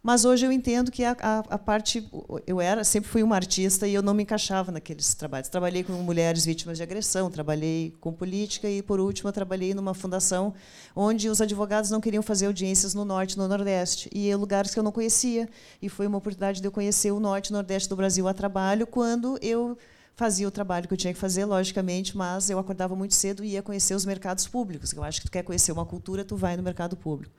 [0.06, 2.08] Mas hoje eu entendo que a, a, a, parte
[2.46, 5.48] eu era sempre fui uma artista e eu não me encaixava naqueles trabalhos.
[5.48, 10.54] Trabalhei com mulheres vítimas de agressão, trabalhei com política e por último trabalhei numa fundação
[10.94, 14.78] onde os advogados não queriam fazer audiências no norte, no nordeste e em lugares que
[14.78, 15.48] eu não conhecia
[15.82, 18.86] e foi uma oportunidade de eu conhecer o norte e nordeste do Brasil a trabalho
[18.86, 19.76] quando eu
[20.14, 23.54] fazia o trabalho que eu tinha que fazer, logicamente, mas eu acordava muito cedo e
[23.54, 24.92] ia conhecer os mercados públicos.
[24.92, 27.34] Eu acho que tu quer conhecer uma cultura, tu vai no mercado público.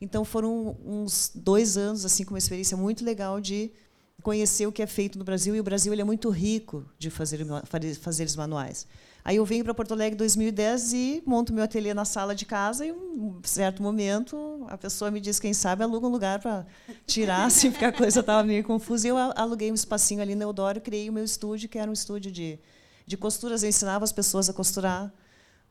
[0.00, 3.70] Então foram uns dois anos assim com uma experiência muito legal de
[4.22, 5.54] conhecer o que é feito no Brasil.
[5.54, 7.44] E o Brasil ele é muito rico de fazer
[7.96, 8.86] fazeres manuais.
[9.24, 12.44] Aí eu venho para Porto Alegre em 2010 e monto meu ateliê na sala de
[12.44, 16.66] casa e um certo momento a pessoa me diz quem sabe aluga um lugar para
[17.06, 19.06] tirar assim porque a coisa estava meio confusa.
[19.06, 21.94] E eu aluguei um espacinho ali na Eudoro, criei o meu estúdio que era um
[21.94, 22.58] estúdio de
[23.06, 25.12] de costuras, eu ensinava as pessoas a costurar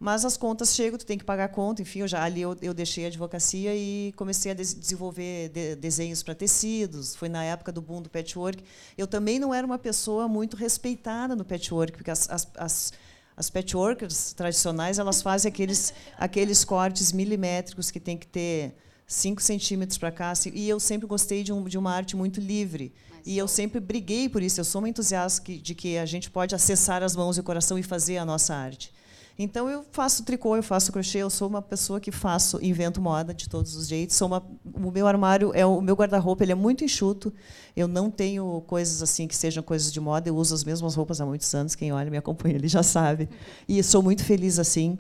[0.04, 2.58] mas as contas chegam, tu tem que pagar a conta, enfim, eu já ali eu,
[2.62, 7.16] eu deixei a advocacia e comecei a des desenvolver de desenhos para tecidos.
[7.16, 8.62] Foi na época do boom do patchwork.
[8.98, 12.94] Eu também não era uma pessoa muito respeitada no patchwork, porque as, as, as
[13.38, 18.76] as patchworkers tradicionais elas fazem aqueles aqueles cortes milimétricos que tem que ter
[19.08, 20.32] 5 centímetros para cá.
[20.32, 22.92] Assim, e eu sempre gostei de, um, de uma arte muito livre.
[23.26, 24.60] e eu sempre briguei por isso.
[24.60, 27.80] Eu sou uma entusiasta de que a gente pode acessar as mãos e o coração
[27.80, 28.92] e fazer a nossa arte.
[29.38, 33.34] Então eu faço tricô, eu faço crochê, eu sou uma pessoa que faço, invento moda
[33.34, 34.16] de todos os jeitos.
[34.16, 37.34] Sou uma, o meu armário é o meu guarda-roupa, ele é muito enxuto.
[37.76, 40.30] Eu não tenho coisas assim que sejam coisas de moda.
[40.30, 41.74] Eu uso as mesmas roupas há muitos anos.
[41.74, 43.28] Quem olha me acompanha, ele já sabe.
[43.68, 44.98] E sou muito feliz assim.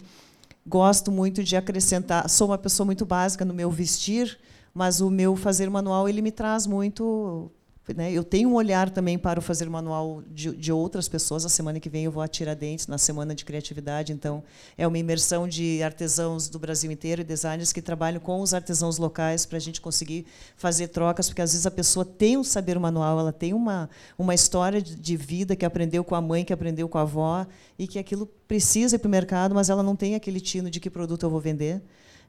[0.65, 2.27] Gosto muito de acrescentar.
[2.27, 4.39] Sou uma pessoa muito básica no meu vestir,
[4.73, 7.51] mas o meu fazer manual ele me traz muito
[7.91, 8.13] né?
[8.13, 11.45] Eu tenho um olhar também para o fazer manual de, de, outras pessoas.
[11.45, 14.13] A semana que vem eu vou a Tiradentes, na Semana de Criatividade.
[14.13, 14.41] Então,
[14.77, 18.97] é uma imersão de artesãos do Brasil inteiro e designers que trabalham com os artesãos
[18.97, 22.79] locais para a gente conseguir fazer trocas, porque às vezes a pessoa tem um saber
[22.79, 26.53] manual, ela tem uma, uma história de, de vida que aprendeu com a mãe, que
[26.53, 27.45] aprendeu com a avó,
[27.77, 30.79] e que aquilo precisa ir para o mercado, mas ela não tem aquele tino de
[30.79, 31.81] que produto eu vou vender.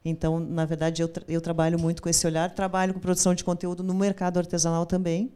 [0.05, 3.45] Então, na verdade, eu, tra eu trabalho muito com esse olhar, trabalho com produção de
[3.45, 5.31] conteúdo no mercado artesanal também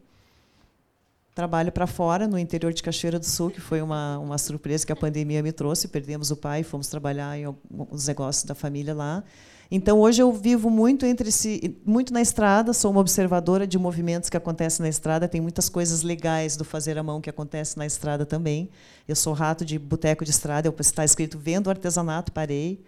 [1.39, 4.91] trabalho para fora, no interior de Cachoeira do Sul, que foi uma, uma surpresa que
[4.91, 5.87] a pandemia me trouxe.
[5.87, 9.23] Perdemos o pai, fomos trabalhar em alguns negócios da família lá.
[9.71, 14.27] Então hoje eu vivo muito entre si, muito na estrada, sou uma observadora de movimentos
[14.27, 17.85] que acontecem na estrada, tem muitas coisas legais do fazer à mão que acontece na
[17.85, 18.67] estrada também.
[19.07, 22.83] Eu sou rato de boteco de estrada, eu está escrito vendo artesanato, parei.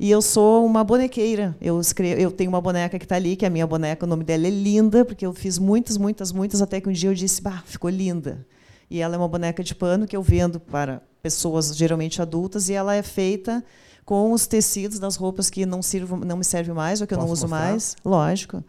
[0.00, 1.54] E eu sou uma bonequeira.
[1.60, 4.08] Eu escrevo, eu tenho uma boneca que está ali, que é a minha boneca, o
[4.08, 7.14] nome dela é Linda, porque eu fiz muitas, muitas, muitas até que um dia eu
[7.14, 8.46] disse, bah, ficou linda.
[8.90, 12.72] E ela é uma boneca de pano que eu vendo para pessoas geralmente adultas e
[12.72, 13.62] ela é feita
[14.04, 17.18] com os tecidos das roupas que não, sirvo, não me servem mais ou que eu
[17.18, 17.70] não uso mostrar?
[17.70, 17.96] mais.
[18.04, 18.62] Lógico.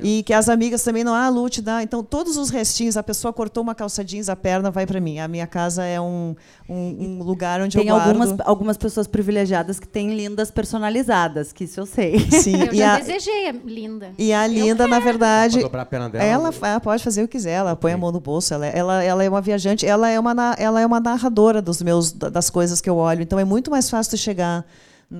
[0.00, 1.82] E que as amigas também não, ah, Lu, te dá.
[1.82, 5.18] Então, todos os restinhos, a pessoa cortou uma calça jeans, a perna vai para mim.
[5.18, 6.36] A minha casa é um,
[6.68, 8.08] um, um lugar onde tem eu guardo...
[8.08, 12.18] algumas algumas pessoas privilegiadas que têm lindas personalizadas, que isso eu sei.
[12.30, 14.12] Sim, eu já a, desejei a linda.
[14.16, 17.32] E a linda, na verdade, dobrar a perna dela, ela, ela pode fazer o que
[17.32, 20.18] quiser, ela põe a mão no bolso, ela, ela, ela é uma viajante, ela é
[20.18, 23.22] uma, ela é uma narradora dos meus, das coisas que eu olho.
[23.22, 24.64] Então, é muito mais fácil tu chegar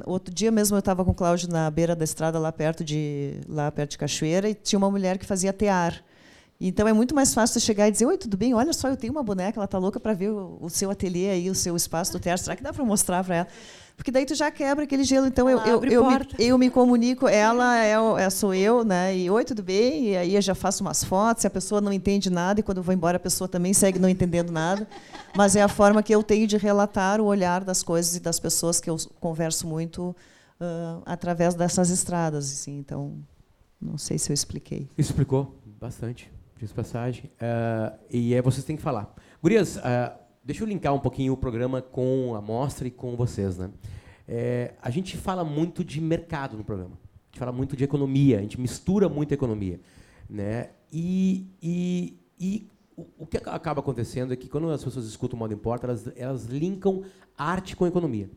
[0.04, 3.40] Outro dia mesmo eu estava com o Cláudio na beira da estrada lá perto de
[3.48, 6.02] lá perto de Cachoeira e tinha uma mulher que fazia tear.
[6.60, 8.54] Então é muito mais fácil você chegar e dizer: "Oi, tudo bem?
[8.54, 11.30] Olha só, eu tenho uma boneca, ela está louca para ver o, o, seu ateliê
[11.30, 12.38] aí, o seu espaço do tear.
[12.38, 13.48] Será que dá para mostrar para ela?"
[13.96, 15.26] Porque daí tu já quebra aquele gelo.
[15.26, 19.16] Então eu, eu, eu, me, eu me comunico, ela é, é, sou eu, né?
[19.16, 20.08] E oi, tudo bem?
[20.08, 22.82] E aí eu já faço umas fotos, a pessoa não entende nada, e quando eu
[22.82, 24.86] vou embora a pessoa também segue não entendendo nada.
[25.34, 28.38] Mas é a forma que eu tenho de relatar o olhar das coisas e das
[28.38, 30.14] pessoas que eu converso muito
[30.60, 32.52] uh, através dessas estradas.
[32.52, 32.78] Assim.
[32.78, 33.14] Então,
[33.80, 34.90] não sei se eu expliquei.
[34.98, 37.30] Explicou bastante, diz passagem.
[37.36, 39.14] Uh, e aí vocês têm que falar.
[39.42, 43.58] Gurias, uh, Deixa eu linkar um pouquinho o programa com a mostra e com vocês.
[43.58, 43.68] Né?
[44.28, 46.92] É, a gente fala muito de mercado no programa.
[46.92, 49.80] A gente fala muito de economia, a gente mistura muito economia.
[50.30, 50.70] Né?
[50.92, 52.68] E, e, e
[53.18, 57.02] o, que acaba acontecendo é que quando as pessoas escutam moda importa, elas, elas linkam
[57.36, 58.30] arte com economia.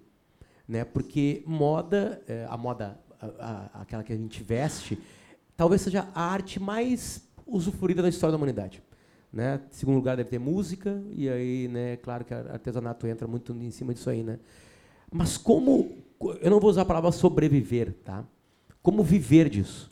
[0.67, 0.83] Né?
[0.83, 4.97] Porque moda, é, a moda, a, a, aquela que a gente veste,
[5.55, 8.81] talvez seja a arte mais usufruída da história da humanidade.
[9.31, 9.61] Né?
[9.69, 13.93] Segundo lugar deve ter música e aí, né, claro que artesanato entra muito em cima
[13.93, 14.39] disso aí, né?
[15.11, 15.91] Mas como
[16.41, 18.23] eu não vou usar a palavra sobreviver, tá?
[18.81, 19.91] Como viver disso?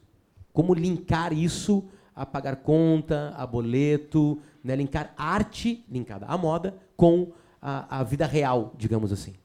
[0.51, 4.75] Como linkar isso a pagar conta, a boleto, né?
[4.75, 9.35] linkar arte linkada à moda com a, a vida real, digamos assim.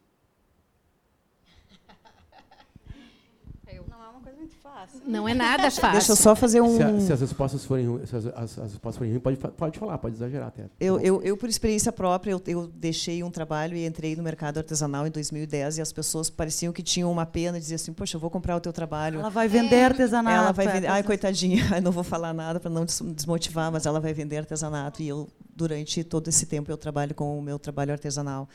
[5.06, 5.92] Não é nada fácil.
[5.92, 6.76] Deixa eu só fazer um.
[6.76, 9.78] Se, a, se as respostas forem, se as, as, as respostas forem ruins, pode, pode
[9.78, 10.66] falar, pode exagerar até.
[10.80, 14.58] Eu, eu, eu por experiência própria, eu, eu, deixei um trabalho e entrei no mercado
[14.58, 18.20] artesanal em 2010 e as pessoas pareciam que tinham uma pena, diziam assim: Poxa, eu
[18.20, 19.20] vou comprar o teu trabalho.
[19.20, 20.36] Ela vai vender é, artesanato.
[20.36, 20.86] Ela vai vender.
[20.86, 25.08] Ai, coitadinha, não vou falar nada para não desmotivar, mas ela vai vender artesanato e
[25.08, 28.48] eu, durante todo esse tempo, eu trabalho com o meu trabalho artesanal.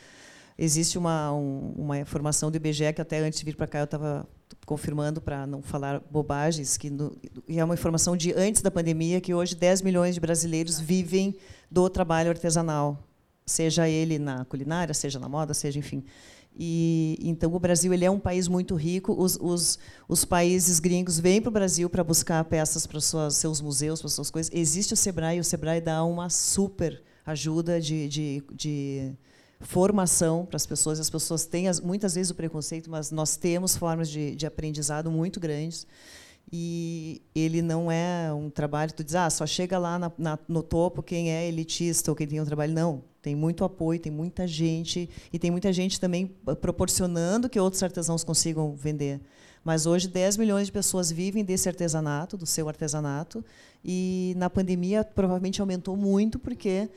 [0.58, 3.84] Existe uma, um, uma formação do IBGE que até antes de vir para cá eu
[3.84, 4.28] estava
[4.66, 7.16] confirmando para não falar bobagens, que no,
[7.48, 11.36] é uma informação de antes da pandemia que hoje 10 milhões de brasileiros vivem
[11.70, 13.02] do trabalho artesanal,
[13.46, 16.04] seja ele na culinária, seja na moda, seja enfim.
[16.58, 19.12] E então o Brasil ele é um país muito rico.
[19.12, 23.60] Os, os, os países gringos vêm para o Brasil para buscar peças para suas, seus
[23.60, 24.50] museus, para suas coisas.
[24.52, 29.14] Existe o Sebrae, o Sebrae dá uma super ajuda de, de, de
[29.60, 31.00] formação para as pessoas.
[31.00, 35.40] As pessoas têm muitas vezes o preconceito, mas nós temos formas de, de aprendizado muito
[35.40, 35.86] grandes.
[36.50, 40.62] E ele não é um trabalho, tu diz, ah, só chega lá na, na, no
[40.62, 42.72] topo quem é elitista ou quem tem um trabalho.
[42.72, 47.82] Não, tem muito apoio, tem muita gente, e tem muita gente também proporcionando que outros
[47.82, 49.20] artesãos consigam vender.
[49.62, 53.44] Mas hoje 10 milhões de pessoas vivem desse artesanato, do seu artesanato,
[53.84, 56.88] e na pandemia provavelmente aumentou muito porque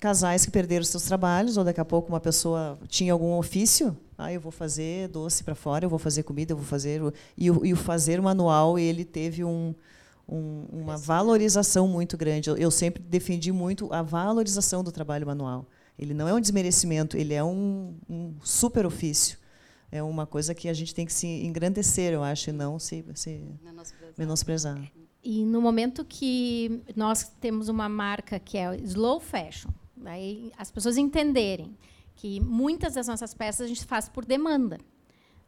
[0.00, 4.32] casais que perderam seus trabalhos, ou daqui a pouco uma pessoa tinha algum ofício, ah,
[4.32, 7.00] eu vou fazer doce para fora, eu vou fazer comida, eu vou fazer
[7.36, 9.74] e o, e o fazer manual ele teve um,
[10.28, 12.48] um, uma valorização muito grande.
[12.48, 15.66] Eu, eu, sempre defendi muito a valorização do trabalho manual.
[15.98, 19.38] Ele não é um desmerecimento, ele é um, um super ofício.
[19.90, 23.04] É uma coisa que a gente tem que se engrandecer, eu acho, e não se,
[23.14, 24.14] se menosprezar.
[24.18, 24.92] menosprezar.
[25.22, 29.70] E no momento que nós temos uma marca que é slow fashion,
[30.10, 31.76] Aí as pessoas entenderem
[32.14, 34.78] que muitas das nossas peças a gente faz por demanda.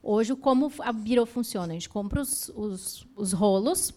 [0.02, 1.72] Hoje, como a Biro funciona?
[1.72, 3.92] A gente compra os, os, os, rolos.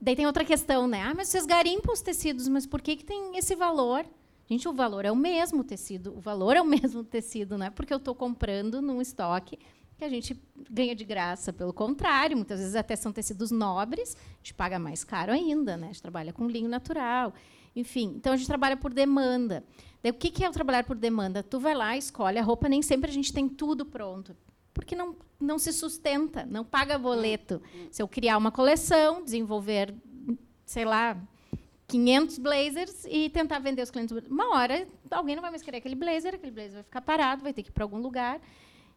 [0.00, 1.02] Daí tem outra questão, né?
[1.02, 4.04] Ah, mas vocês garimpam os tecidos, mas por que, que tem esse valor?
[4.48, 6.12] Gente, o valor é o mesmo tecido.
[6.16, 9.58] O valor é o mesmo tecido, não é porque eu estou comprando num estoque
[9.96, 11.52] que a gente ganha de graça.
[11.52, 15.88] Pelo contrário, muitas vezes até são tecidos nobres, a gente paga mais caro ainda, né?
[15.88, 17.34] A gente trabalha com linho natural.
[17.74, 19.64] Enfim, então a gente trabalha por demanda.
[20.02, 21.42] Daí, o que é o trabalhar por demanda?
[21.42, 24.36] Tu vai lá, escolhe a roupa, nem sempre a gente tem tudo pronto.
[24.72, 27.60] Porque não, não se sustenta, não paga boleto.
[27.90, 29.94] Se eu criar uma coleção, desenvolver,
[30.64, 31.16] sei lá,
[31.88, 34.16] 500 blazers e tentar vender os clientes.
[34.28, 37.52] Uma hora, alguém não vai mais querer aquele blazer, aquele blazer vai ficar parado, vai
[37.52, 38.40] ter que ir para algum lugar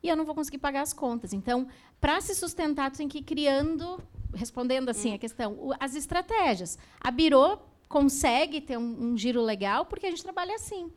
[0.04, 1.34] e eu não vou conseguir pagar as contas.
[1.34, 1.68] Então,
[2.00, 3.98] para se sustentar, tu tem que ir criando,
[4.36, 6.78] respondendo assim a questão, as estratégias.
[7.00, 7.58] A Biro
[7.94, 10.92] consegue ter um, um giro legal porque a gente trabalha assim.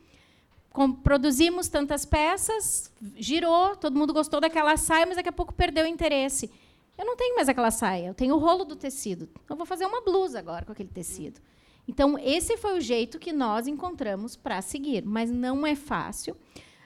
[0.71, 5.85] Com, produzimos tantas peças, girou, todo mundo gostou daquela saia, mas daqui a pouco perdeu
[5.85, 6.51] o interesse.
[6.97, 9.29] Eu não tenho mais aquela saia, eu tenho o rolo do tecido.
[9.49, 11.39] Eu vou fazer uma blusa agora com aquele tecido.
[11.87, 16.35] Então, esse foi o jeito que nós encontramos para seguir, mas não é fácil.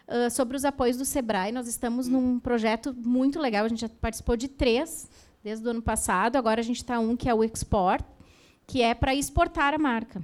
[0.09, 3.89] Uh, sobre os apoios do Sebrae, nós estamos num projeto muito legal, a gente já
[3.89, 5.09] participou de três
[5.43, 8.05] desde o ano passado, agora a gente está um que é o Export,
[8.71, 10.23] que é para exportar a marca.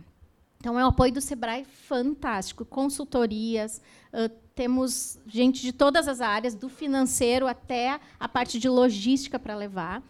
[0.61, 3.83] Então, é o apoio do Sebrae fantástico, consultorias,
[4.13, 9.57] uh, temos gente de todas as áreas, do financeiro até a parte de logística para
[9.57, 10.01] levar.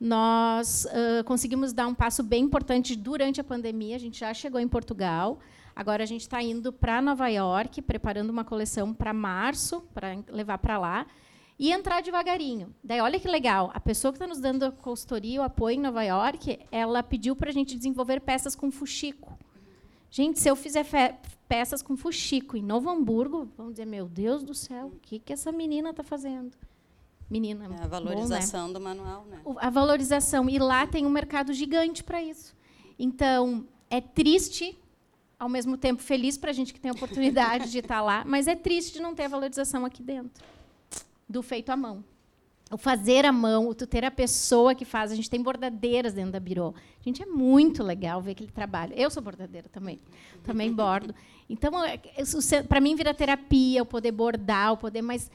[0.00, 4.58] Nós uh, conseguimos dar um passo bem importante durante a pandemia, a gente já chegou
[4.58, 5.38] em Portugal,
[5.76, 10.56] agora a gente está indo para Nova York, preparando uma coleção para março, para levar
[10.56, 11.06] para lá
[11.58, 12.74] e entrar devagarinho.
[12.82, 15.80] Daí, olha que legal, a pessoa que está nos dando a consultoria, o apoio em
[15.80, 19.38] Nova York, ela pediu para a gente desenvolver peças com fuxico.
[20.10, 20.84] Gente, se eu fizer
[21.48, 25.32] peças com fuxico em Novo Hamburgo, vamos dizer, meu Deus do céu, o que, que
[25.32, 26.50] essa menina está fazendo?
[27.30, 28.74] Menina, é a valorização bom, né?
[28.74, 29.40] do manual, né?
[29.56, 30.50] A valorização.
[30.50, 32.54] E lá tem um mercado gigante para isso.
[32.98, 34.78] Então, é triste,
[35.38, 38.22] ao mesmo tempo feliz para a gente que tem a oportunidade de estar tá lá,
[38.26, 40.44] mas é triste de não ter a valorização aqui dentro
[41.32, 42.04] do feito à mão.
[42.70, 45.12] O fazer à mão, o tu ter a pessoa que faz.
[45.12, 46.74] A gente tem bordadeiras dentro da Birô.
[47.02, 48.94] Gente, é muito legal ver aquele trabalho.
[48.94, 50.00] Eu sou bordadeira também.
[50.42, 51.14] Também bordo.
[51.50, 52.00] Então, é,
[52.66, 55.02] para mim, vira terapia, o poder bordar, o poder...
[55.02, 55.30] Mas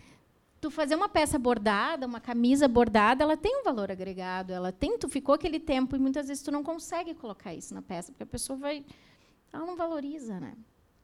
[0.59, 4.51] tu fazer uma peça bordada, uma camisa bordada, ela tem um valor agregado.
[4.51, 7.83] Ela tem, tu ficou aquele tempo e muitas vezes tu não consegue colocar isso na
[7.83, 8.83] peça, porque a pessoa vai...
[9.53, 10.53] Ela não valoriza, né?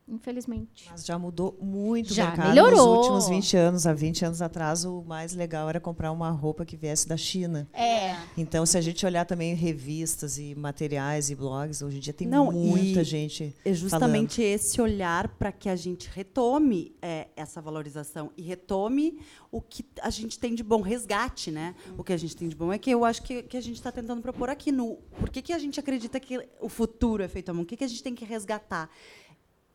[0.08, 0.88] Infelizmente.
[0.90, 2.72] Mas já mudou muito Já o mercado melhorou.
[2.72, 3.88] nos últimos 20 anos.
[3.88, 7.68] Há 20 anos atrás, o mais legal era comprar uma roupa que viesse da China.
[7.74, 8.16] É.
[8.38, 12.28] Então, se a gente olhar também revistas e materiais e blogs, hoje em dia tem
[12.28, 13.56] Não, muita e gente.
[13.64, 19.20] É justamente esse olhar para que a gente retome é, essa valorização e retome
[19.52, 21.76] o que a gente tem de bom resgate, né?
[21.98, 23.76] O que a gente tem de bom é que eu acho que, que a gente
[23.76, 27.28] está tentando propor aqui no por que, que a gente acredita que o futuro é
[27.28, 28.90] feito à mão, o que, que a gente tem que resgatar.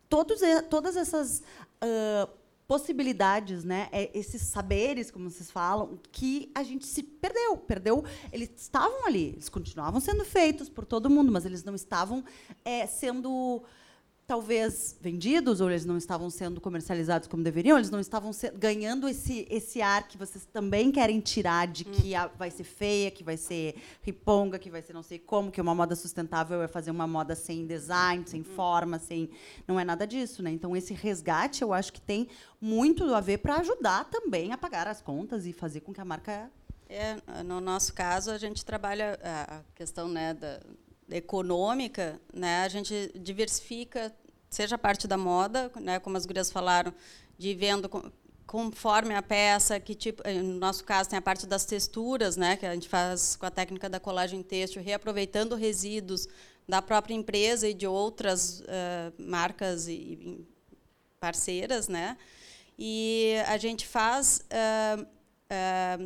[0.09, 0.41] Todos,
[0.71, 1.43] todas essas
[1.81, 2.29] ah,
[2.69, 3.89] possibilidades, né?
[3.91, 8.05] é, esses saberes, como vocês falam, que a gente se perdeu, perdeu.
[8.31, 12.23] Eles estavam ali, eles continuavam sendo feitos por todo mundo, mas eles não estavam
[12.63, 13.63] é, sendo
[14.29, 19.47] talvez vendidos ou eles não estavam sendo comercializados como deveriam, eles não estavam ganhando esse
[19.51, 23.39] esse ar que vocês também querem tirar de que a- vai ser feia, que vai
[23.39, 27.07] ser riponga, que vai ser não sei como, que uma moda sustentável é fazer uma
[27.07, 29.31] moda sem design, sem forma, sem
[29.67, 30.51] não é nada disso, né?
[30.51, 32.29] Então esse resgate eu acho que tem
[32.61, 36.05] muito a ver para ajudar também a pagar as contas e fazer com que a
[36.05, 36.51] marca
[36.91, 40.59] É, no nosso caso, a gente trabalha a questão né, da
[41.11, 44.15] econômica, né, a gente diversifica,
[44.49, 46.93] seja a parte da moda, né, como as gurias falaram,
[47.37, 47.89] de vendo
[48.47, 52.57] conforme a peça, que tipo, eh, no nosso caso tem a parte das texturas, né,
[52.57, 56.27] que a gente faz com a técnica da colagem têxtil, reaproveitando resíduos
[56.67, 60.47] da própria empresa e de outras eh, marcas e, e
[61.21, 62.17] parceiras, né?
[62.79, 65.05] E a gente faz ah,
[65.51, 65.99] ah,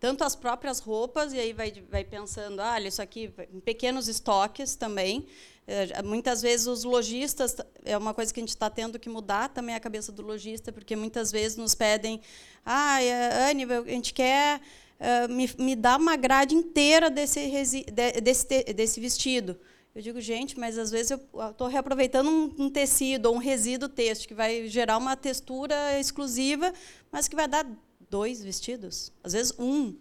[0.00, 4.76] tanto as próprias roupas, e aí vai, vai pensando, ah, isso aqui em pequenos estoques
[4.76, 5.26] também.
[5.66, 9.48] Eh, muitas vezes os lojistas, é uma coisa que a gente está tendo que mudar
[9.48, 12.20] também a cabeça do lojista, porque muitas vezes nos pedem,
[12.64, 14.60] ah, eh, Anne, a gente quer
[14.98, 19.58] eh, me, me dar uma grade inteira desse, resi- de- desse, desse vestido.
[19.94, 21.20] Eu digo, gente, mas às vezes eu
[21.50, 26.72] estou reaproveitando um, tecido ou um resíduo têxtil que vai gerar uma textura exclusiva,
[27.10, 27.66] mas que vai dar
[28.10, 29.94] dois vestidos, às vezes um.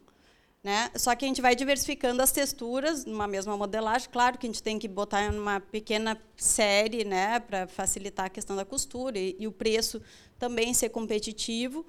[0.63, 0.91] Né?
[0.95, 4.09] Só que a gente vai diversificando as texturas numa mesma modelagem.
[4.11, 8.55] Claro que a gente tem que botar uma pequena série né, para facilitar a questão
[8.55, 10.01] da costura e, e o preço
[10.37, 11.85] também ser competitivo.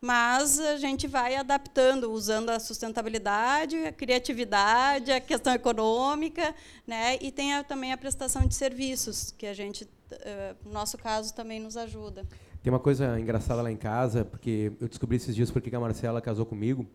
[0.00, 6.54] Mas a gente vai adaptando, usando a sustentabilidade, a criatividade, a questão econômica,
[6.86, 7.18] né?
[7.20, 11.32] e tem a, também a prestação de serviços, que a gente, eh, no nosso caso,
[11.34, 12.26] também nos ajuda.
[12.64, 15.80] Tem uma coisa engraçada lá em casa, porque eu descobri esses dias porque que a
[15.80, 16.86] Marcela casou comigo,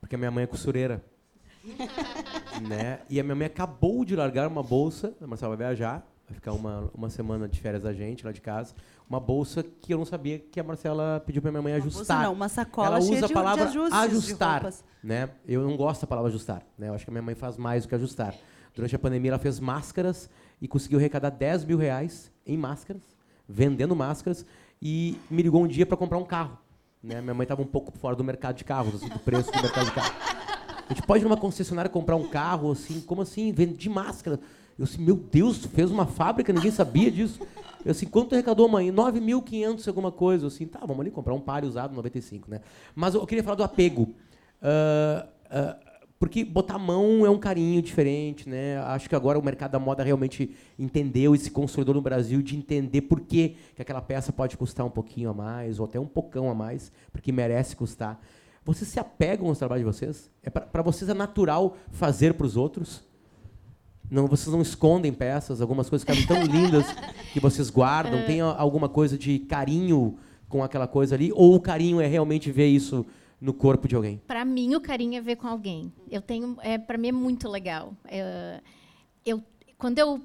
[0.00, 1.04] porque a minha mãe é costureira.
[2.66, 3.00] né?
[3.10, 6.54] E a minha mãe acabou de largar uma bolsa, a Marcela vai viajar, vai ficar
[6.54, 8.74] uma, uma semana de férias da gente lá de casa,
[9.06, 11.98] uma bolsa que eu não sabia que a Marcela pediu para minha mãe Uma bolsa
[11.98, 12.22] ajustar.
[12.22, 14.72] não, uma sacola Ela usa a palavra de ajustes de ajustar,
[15.04, 15.28] né?
[15.46, 16.88] Eu não gosto da palavra ajustar, né?
[16.88, 18.34] Eu acho que a minha mãe faz mais do que ajustar.
[18.74, 23.02] Durante a pandemia ela fez máscaras e conseguiu arrecadar 10 mil reais em máscaras,
[23.46, 24.46] vendendo máscaras,
[24.80, 26.58] e me ligou um dia para comprar um carro.
[27.02, 27.20] Né?
[27.20, 29.86] Minha mãe estava um pouco fora do mercado de carros, assim, do preço do mercado
[29.86, 30.14] de carro.
[30.88, 33.52] A gente pode ir numa concessionária comprar um carro, assim, como assim?
[33.52, 34.40] Vende máscara.
[34.78, 37.40] Eu assim, meu Deus, fez uma fábrica, ninguém sabia disso.
[37.84, 38.90] Eu assim, quanto arrecadou, mãe?
[38.90, 40.44] 9.500 alguma coisa.
[40.44, 42.60] Eu assim, tá, vamos ali comprar um par usado, 95, né?
[42.94, 44.14] Mas eu queria falar do apego.
[44.62, 45.76] Ah, ah,
[46.18, 48.78] porque botar a mão é um carinho diferente, né?
[48.78, 52.56] Acho que agora o mercado da moda realmente entendeu e se consolidou no Brasil de
[52.56, 56.06] entender por que, que aquela peça pode custar um pouquinho a mais, ou até um
[56.06, 58.20] pocão a mais, porque merece custar.
[58.64, 60.30] Vocês se apegam aos trabalhos de vocês?
[60.42, 63.06] É para vocês é natural fazer para os outros?
[64.10, 66.86] Não, vocês não escondem peças, algumas coisas ficaram tão lindas
[67.32, 68.24] que vocês guardam?
[68.24, 70.16] Tem a- alguma coisa de carinho
[70.48, 71.30] com aquela coisa ali?
[71.34, 73.04] Ou o carinho é realmente ver isso
[73.40, 74.20] no corpo de alguém?
[74.26, 75.92] Para mim, o carinho é ver com alguém.
[76.10, 77.94] Eu tenho, é, para mim é muito legal.
[78.04, 78.60] É,
[79.24, 79.42] eu,
[79.76, 80.20] quando eu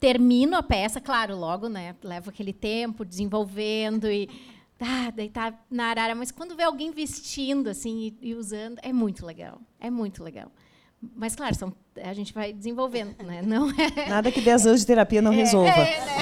[0.00, 4.28] termino a peça, claro, logo, né, levo aquele tempo desenvolvendo e
[4.80, 8.92] ah, daí tá na arara, mas quando vê alguém vestindo assim e, e usando, é
[8.92, 9.60] muito legal.
[9.80, 10.52] É muito legal.
[11.00, 13.40] Mas claro, são, a gente vai desenvolvendo, né?
[13.42, 15.72] Não é Nada que 10 anos de terapia não resolva.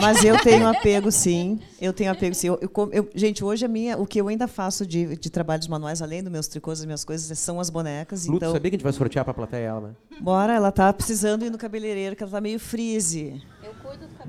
[0.01, 1.59] Mas eu tenho apego, sim.
[1.81, 2.49] Eu tenho apego, sim.
[2.49, 5.31] Eu, eu com- eu- gente, hoje a minha, o que eu ainda faço de, de
[5.31, 8.27] trabalhos manuais, além dos meus tricôs, das minhas coisas, são as bonecas.
[8.27, 9.95] Luto, então, sabia que a gente vai sortear para a plateia ela, né?
[10.21, 13.43] bora, ela tá precisando ir no cabeleireiro, que ela tá meio freeze.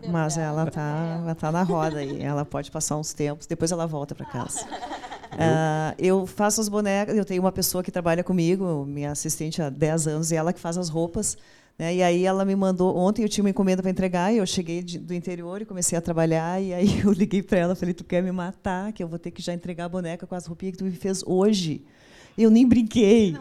[0.07, 2.21] Mas ela tá, ela tá na roda aí.
[2.21, 4.65] Ela pode passar uns tempos, depois ela volta para casa.
[5.39, 9.69] Ah, eu faço as bonecas, eu tenho uma pessoa que trabalha comigo, minha assistente há
[9.69, 11.37] 10 anos, e ela que faz as roupas.
[11.77, 11.95] Né?
[11.95, 14.81] E aí ela me mandou, ontem eu tinha uma encomenda para entregar, e eu cheguei
[14.81, 18.03] de- do interior e comecei a trabalhar, e aí eu liguei para ela, falei, tu
[18.03, 20.71] quer me matar, que eu vou ter que já entregar a boneca com as roupinhas
[20.71, 21.83] que tu me fez hoje.
[22.37, 23.35] Eu nem brinquei.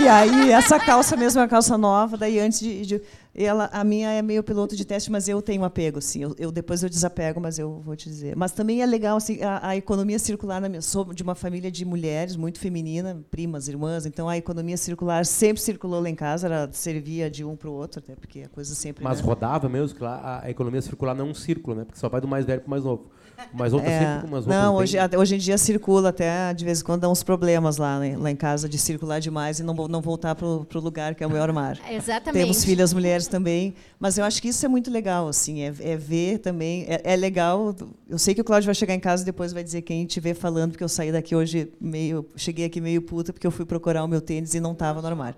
[0.00, 2.16] E aí, essa calça mesmo é uma calça nova.
[2.16, 3.02] Daí, antes de, de-
[3.34, 6.22] Ela, a minha é meio piloto de teste, mas eu tenho apego, sim.
[6.22, 8.34] Eu, eu, depois eu desapego, mas eu vou te dizer.
[8.34, 10.58] Mas também é legal assim, a, a economia circular.
[10.60, 14.06] Na minha, sou de uma família de mulheres muito feminina, primas, irmãs.
[14.06, 16.46] Então a economia circular sempre circulou lá em casa.
[16.46, 19.04] Era servia de um para o outro, até porque a coisa sempre.
[19.04, 19.26] Mas né?
[19.26, 21.84] rodava mesmo, que lá a economia circular não é um círculo, né?
[21.84, 23.10] Porque só vai do mais velho para o mais novo.
[23.52, 26.52] Mas outras É, sempre com umas roupas não, hoje, até- hoje em dia circula até
[26.54, 29.60] de vez em quando dá uns problemas lá, né, lá em casa de circular demais
[29.60, 31.80] e não, não voltar para o lugar que é o meu armário.
[31.90, 32.42] Exatamente.
[32.42, 35.96] Temos filhas mulheres também, mas eu acho que isso é muito legal, assim, é, é
[35.96, 37.74] ver também, é, é legal.
[38.08, 40.20] Eu sei que o Cláudio vai chegar em casa e depois vai dizer quem te
[40.20, 43.64] vê falando, porque eu saí daqui hoje meio, cheguei aqui meio puta porque eu fui
[43.64, 45.36] procurar o meu tênis e não estava no armário.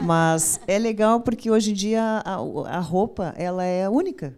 [0.00, 2.34] Mas é legal porque hoje em dia a,
[2.76, 4.34] a roupa ela é única.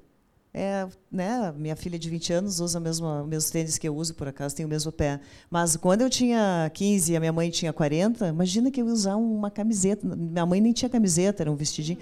[0.56, 4.14] É, né, minha filha de 20 anos usa mesmo, o mesmo tênis que eu uso,
[4.14, 5.18] por acaso tem o mesmo pé.
[5.50, 8.92] Mas quando eu tinha 15 e a minha mãe tinha 40, imagina que eu ia
[8.92, 10.06] usar uma camiseta.
[10.06, 11.98] Minha mãe nem tinha camiseta, era um vestidinho.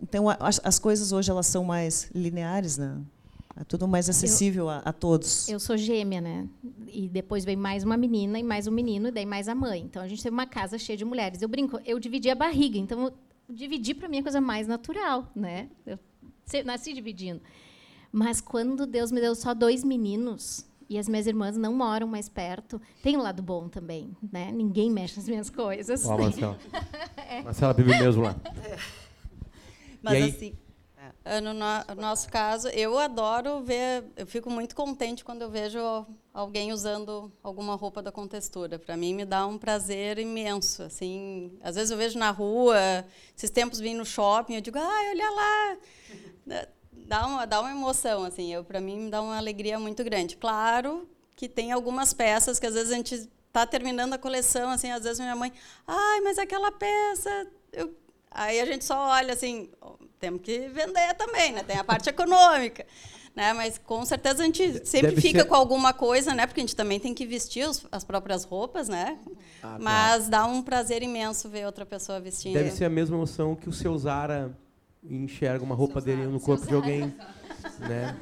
[0.00, 2.98] Então, a- as, as coisas hoje elas são mais lineares, né?
[3.60, 5.48] É tudo mais acessível a, a todos.
[5.48, 6.46] Eu sou gêmea, né?
[6.86, 9.80] E depois vem mais uma menina e mais um menino, e daí mais a mãe.
[9.82, 11.42] Então a gente teve uma casa cheia de mulheres.
[11.42, 13.12] Eu brinco, eu dividi a barriga, então eu-
[13.52, 15.68] dividir para mim é a coisa mais natural, né?
[15.84, 15.98] Eu
[16.64, 17.40] nasci dividindo.
[18.12, 22.28] Mas quando Deus me deu só dois meninos e as minhas irmãs não moram mais
[22.28, 24.52] perto, tem um lado bom também, né?
[24.52, 26.04] Ninguém mexe nas minhas coisas.
[26.04, 26.58] Ó, Marcela.
[27.42, 28.36] Marcela vive mesmo lá.
[30.02, 30.28] Mas aí?
[30.30, 30.54] assim,
[31.24, 35.78] Ah, No no- nosso caso, eu adoro ver, eu fico muito contente quando eu vejo
[36.34, 38.78] alguém usando alguma roupa da Contextura.
[38.78, 40.82] Para mim, me dá um prazer imenso.
[40.82, 42.76] Assim, às vezes eu vejo na rua,
[43.36, 45.76] esses tempos vim no shopping, eu digo, ai, olha lá.
[47.06, 50.36] Dá- uma, dá uma emoção, assim, eu para mim me dá uma alegria muito grande.
[50.36, 54.90] Claro que tem algumas peças que às vezes a gente está terminando a coleção, assim,
[54.90, 55.52] às vezes minha mãe,
[55.86, 57.94] ai, mas aquela peça, eu
[58.34, 59.68] Aí a gente só olha assim,
[60.18, 61.62] temos que vender também, né?
[61.64, 62.86] Tem a parte econômica,
[63.36, 63.52] né?
[63.52, 66.46] Mas com certeza a gente sempre Deve fica ser- com alguma coisa, né?
[66.46, 69.18] Porque a gente também tem que vestir os- as próprias roupas, né?
[69.62, 72.54] Ah, Mas dá um prazer imenso ver outra pessoa vestindo.
[72.54, 74.50] Deve ser a mesma emoção que o seu Zara
[75.02, 77.14] enxerga uma roupa dele no corpo de alguém.
[77.80, 78.16] Né?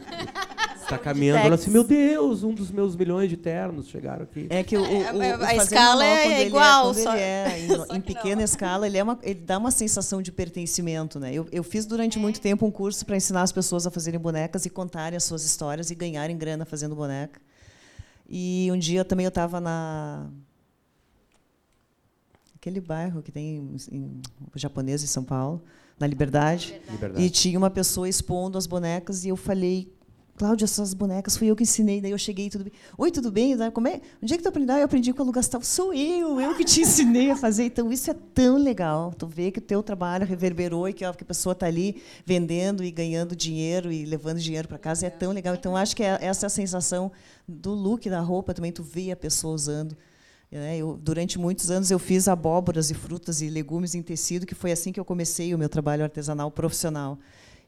[0.77, 4.47] Está caminhando, olha assim, meu Deus, um dos meus milhões de ternos chegaram aqui.
[4.51, 7.61] É que o, o, o, É, o a escala é ele igual, quando só- é
[7.61, 8.01] em, só em que não.
[8.03, 11.21] pequena escala, ele, é uma, ele dá uma sensação de pertencimento.
[11.21, 11.33] Né?
[11.33, 14.67] Eu, eu fiz durante muito tempo um curso para ensinar as pessoas a fazerem bonecas
[14.67, 17.41] e contarem as suas histórias e ganharem grana fazendo boneca.
[18.29, 20.29] E um dia também eu estava na
[22.57, 24.23] aquele bairro que tem em, em,
[24.55, 25.63] japonês em São Paulo,
[26.01, 26.81] na Liberdade.
[26.91, 27.23] Liberdade.
[27.23, 29.93] E tinha uma pessoa expondo as bonecas e eu falei,
[30.41, 32.01] Cláudia, essas bonecas fui eu que ensinei.
[32.01, 32.73] Daí eu cheguei, tudo bem.
[32.97, 33.55] Oi, tudo bem?
[33.55, 34.01] Daí, Como é?
[34.23, 34.75] Onde é que tu aprendeu?
[34.75, 35.63] Ah, eu aprendi com a Lu Gastal.
[35.63, 37.65] Sou eu, eu que te ensinei a fazer.
[37.65, 39.13] Então, isso é tão legal.
[39.13, 42.01] Tu vê que o teu trabalho reverberou e que a que a pessoa está ali
[42.25, 45.07] vendendo e ganhando dinheiro e levando dinheiro para casa.
[45.07, 45.55] É tão legal.
[45.55, 47.13] Então, acho que é essa é a sensação
[47.47, 48.73] do look da roupa também.
[48.73, 49.95] Tu vê a pessoa usando.
[50.51, 50.77] Né?
[50.79, 54.73] Eu, durante muitos anos eu fiz abóboras e frutas e legumes em tecido, que foi
[54.73, 57.19] assim que eu comecei o meu trabalho artesanal profissional.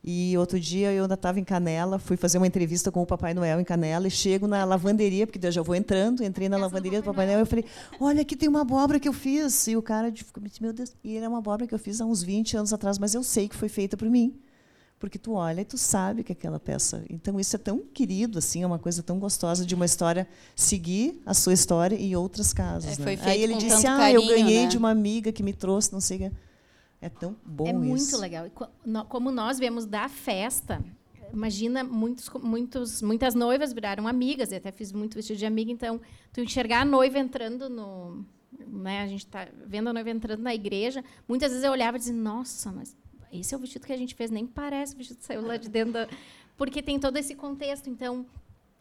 [0.05, 3.33] E outro dia eu ainda estava em Canela, fui fazer uma entrevista com o Papai
[3.35, 7.01] Noel em Canela e chego na lavanderia, porque eu já vou entrando, entrei na lavanderia
[7.01, 7.64] do Papai Noel e falei:
[8.01, 9.68] Olha, aqui tem uma abóbora que eu fiz.
[9.68, 12.05] E o cara ficou, meu Deus, e ele é uma abóbora que eu fiz há
[12.05, 14.35] uns 20 anos atrás, mas eu sei que foi feita por mim.
[15.03, 17.05] Porque tu olha e tu sabe que aquela peça.
[17.11, 21.20] Então isso é tão querido assim, é uma coisa tão gostosa de uma história seguir
[21.26, 23.00] a sua história e outras casas.
[23.00, 23.18] É, né?
[23.22, 26.00] Aí ele disse: "Ah, eu carinho, ganhei né?" de uma amiga que me trouxe, não
[26.00, 26.32] sei o quê."
[27.00, 27.80] É tão bom é isso.
[27.80, 28.46] muito legal.
[29.09, 30.80] Como nós viemos da festa,
[31.32, 34.53] imagina muitos, muitos, muitas noivas viraram amigas.
[34.53, 36.00] Eu até fiz muito vestido de amiga, então
[36.32, 38.24] tu enxergar a noiva entrando no,
[38.68, 39.03] né?
[39.03, 41.03] A gente está vendo a noiva entrando na igreja.
[41.26, 42.96] Muitas vezes eu olhava e dizia: Nossa, mas
[43.33, 44.30] esse é o vestido que a gente fez.
[44.30, 46.09] Nem parece o vestido que saiu lá de dentro, da...
[46.57, 47.89] porque tem todo esse contexto.
[47.89, 48.26] Então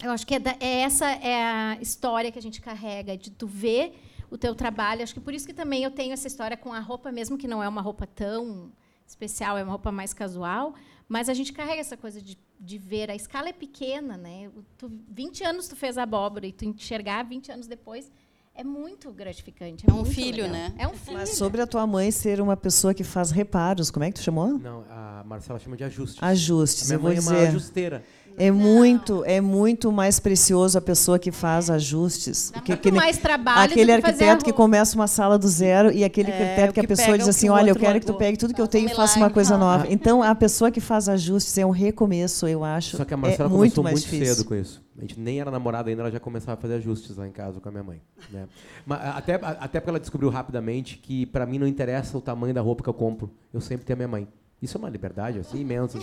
[0.03, 3.31] eu acho que é, da- é essa é a história que a gente carrega de
[3.31, 3.93] tu ver
[4.29, 5.03] o teu trabalho.
[5.03, 7.47] Acho que por isso que também eu tenho essa história com a roupa, mesmo que
[7.47, 8.71] não é uma roupa tão
[9.05, 10.73] especial, é uma roupa mais casual,
[11.07, 13.11] mas a gente carrega essa coisa de, de ver.
[13.11, 14.49] A escala é pequena, né?
[14.77, 18.09] Tu, 20 anos tu fez a abóbora e tu enxergar 20 anos depois
[18.55, 19.85] é muito gratificante.
[19.89, 20.51] É um muito filho, legal.
[20.51, 20.73] né?
[20.77, 21.17] É um filho.
[21.17, 24.23] Mas sobre a tua mãe ser uma pessoa que faz reparos, como é que tu
[24.23, 24.57] chamou?
[24.59, 26.21] Não, a Marcela chama de ajustes.
[26.21, 26.83] Ajustes.
[26.83, 27.47] A minha Eu vou mãe é uma dizer.
[27.47, 28.03] ajusteira.
[28.37, 32.51] É muito, é muito mais precioso a pessoa que faz ajustes.
[32.53, 34.95] Dá que- muito que nem- mais trabalho aquele do que fazer a arquiteto que começa
[34.95, 37.49] uma sala do zero e aquele É, arquiteto que a pessoa pega diz o assim,
[37.49, 39.29] olha, eu quero que tu pegue tudo que eu Faz tenho um e faça uma
[39.29, 39.57] coisa Ah.
[39.57, 39.85] nova.
[39.89, 42.97] Então, a pessoa que faz ajustes é um recomeço, eu acho.
[42.97, 44.35] Só que a é Marcela muito começou mais muito difícil.
[44.35, 44.81] cedo com isso.
[44.97, 47.59] A gente nem era namorada ainda, ela já começava a fazer ajustes lá em casa
[47.59, 48.01] com a minha mãe.
[48.29, 48.45] Né?
[48.85, 52.61] Mas, até, até porque ela descobriu rapidamente que para mim não interessa o tamanho da
[52.61, 53.31] roupa que eu compro.
[53.53, 54.27] Eu sempre tenho a minha mãe.
[54.61, 55.97] Isso é uma liberdade assim imensa.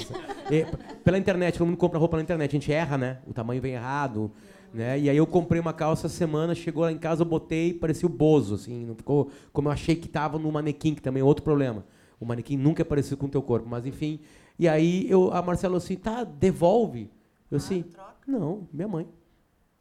[0.50, 0.66] E,
[1.04, 3.18] pela internet, todo mundo compra roupa na internet, a gente erra, né?
[3.26, 4.32] O tamanho vem errado,
[4.74, 4.98] né?
[4.98, 8.10] E aí eu comprei uma calça semana, chegou lá em casa, eu botei, parecia o
[8.10, 11.44] Bozo, assim, não ficou como eu achei que estava no manequim, que também é outro
[11.44, 11.84] problema.
[12.18, 14.18] O manequim nunca é parecido com o teu corpo, mas enfim.
[14.58, 17.10] E aí eu, a Marcela assim, tá, devolve.
[17.48, 17.84] Eu assim,
[18.26, 19.08] não, minha mãe.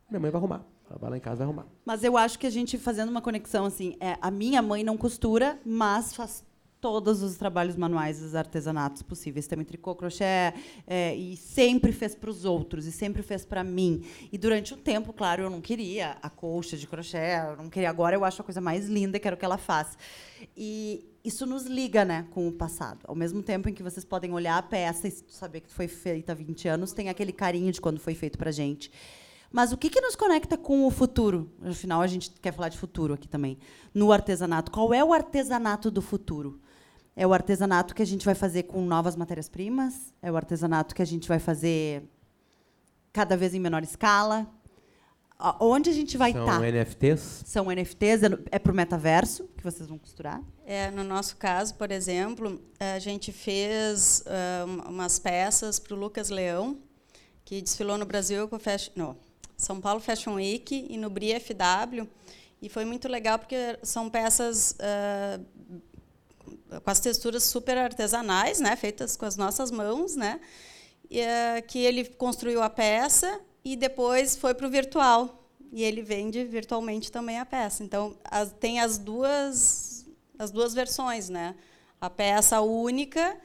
[0.09, 0.63] Minha mãe vai arrumar.
[0.89, 1.65] Ela vai lá em casa vai arrumar.
[1.83, 4.95] Mas eu acho que a gente fazendo uma conexão assim, é, a minha mãe não
[4.95, 6.45] costura, mas faz
[6.79, 10.53] todos os trabalhos manuais, os artesanatos possíveis, também tricô, crochê,
[10.85, 14.03] é, e sempre fez para os outros, e sempre fez para mim.
[14.31, 17.17] E durante um tempo, claro, eu não queria a colcha de crochê,
[17.49, 17.89] eu não queria.
[17.89, 19.97] Agora eu acho a coisa mais linda, quero que ela faça.
[20.55, 22.99] E isso nos liga né, com o passado.
[23.03, 26.31] Ao mesmo tempo em que vocês podem olhar a peça e saber que foi feita
[26.31, 28.91] há 20 anos, tem aquele carinho de quando foi feito para gente.
[29.51, 31.49] Mas o que, que nos conecta com o futuro?
[31.63, 33.57] Afinal, a gente quer falar de futuro aqui também.
[33.93, 34.71] No artesanato.
[34.71, 36.59] Qual é o artesanato do futuro?
[37.19, 40.13] É o artesanato que a gente vai fazer com novas matérias-primas?
[40.21, 42.03] É o artesanato que a gente vai fazer
[43.11, 44.45] cada vez em menor escala?
[45.59, 46.45] Onde a gente vai estar?
[46.45, 46.71] São tá?
[46.71, 47.43] NFTs?
[47.43, 50.43] São NFTs, é para o metaverso que vocês vão costurar?
[50.63, 56.29] É, no nosso caso, por exemplo, a gente fez uh, umas peças para o Lucas
[56.29, 56.77] Leão,
[57.43, 59.17] que desfilou no Brasil com Fashion, no,
[59.57, 62.07] São Paulo Fashion Week e no BRI FW.
[62.61, 65.45] E foi muito legal porque são peças uh,
[66.83, 70.39] com as texturas super artesanais, né, feitas com as nossas mãos, né,
[71.09, 76.01] e, uh, que ele construiu a peça e depois foi para o virtual e ele
[76.01, 77.83] vende virtualmente também a peça.
[77.83, 80.05] Então as, tem as duas
[80.39, 81.55] as duas versões, né,
[81.99, 83.35] a peça única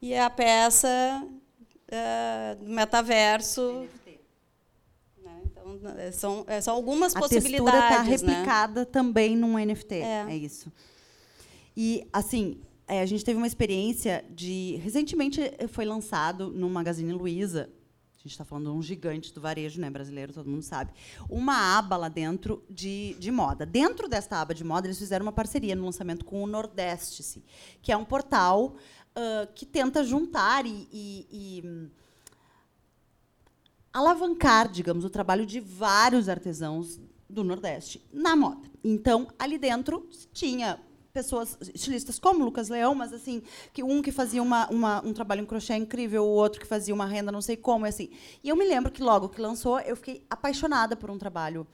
[0.00, 0.88] e a peça
[1.24, 3.86] uh, metaverso
[5.22, 5.80] né, então,
[6.12, 7.68] são, são algumas a possibilidades.
[7.68, 8.86] A textura está replicada né?
[8.86, 9.94] também num NFT.
[9.96, 10.26] É.
[10.28, 10.72] é isso.
[11.76, 14.76] E, assim, é, a gente teve uma experiência de.
[14.82, 17.70] Recentemente foi lançado no Magazine Luiza.
[18.14, 20.92] A gente está falando de um gigante do varejo né, brasileiro, todo mundo sabe.
[21.28, 23.66] Uma aba lá dentro de, de moda.
[23.66, 27.42] Dentro desta aba de moda, eles fizeram uma parceria no lançamento com o Nordeste,
[27.80, 28.76] que é um portal
[29.16, 31.90] uh, que tenta juntar e, e, e
[33.92, 38.70] alavancar, digamos, o trabalho de vários artesãos do Nordeste na moda.
[38.84, 40.78] Então, ali dentro tinha
[41.12, 43.42] pessoas estilistas como Lucas Leão, mas assim,
[43.72, 46.94] que um que fazia uma, uma, um trabalho em crochê incrível, o outro que fazia
[46.94, 48.10] uma renda não sei como, assim.
[48.42, 51.66] E eu me lembro que logo que lançou, eu fiquei apaixonada por um trabalho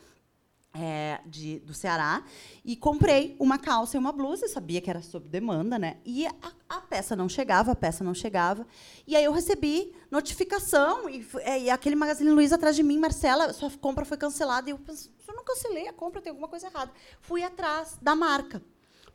[0.74, 2.24] é, de, do Ceará
[2.64, 5.98] e comprei uma calça e uma blusa, sabia que era sob demanda, né?
[6.04, 6.32] E a,
[6.68, 8.66] a, peça não chegava, a peça não chegava.
[9.06, 13.52] E aí eu recebi notificação e, é, e aquele Magazine Luiza atrás de mim, Marcela,
[13.52, 14.68] sua compra foi cancelada.
[14.68, 16.90] E eu pensei, eu não cancelei a compra, tem alguma coisa errada.
[17.20, 18.60] Fui atrás da marca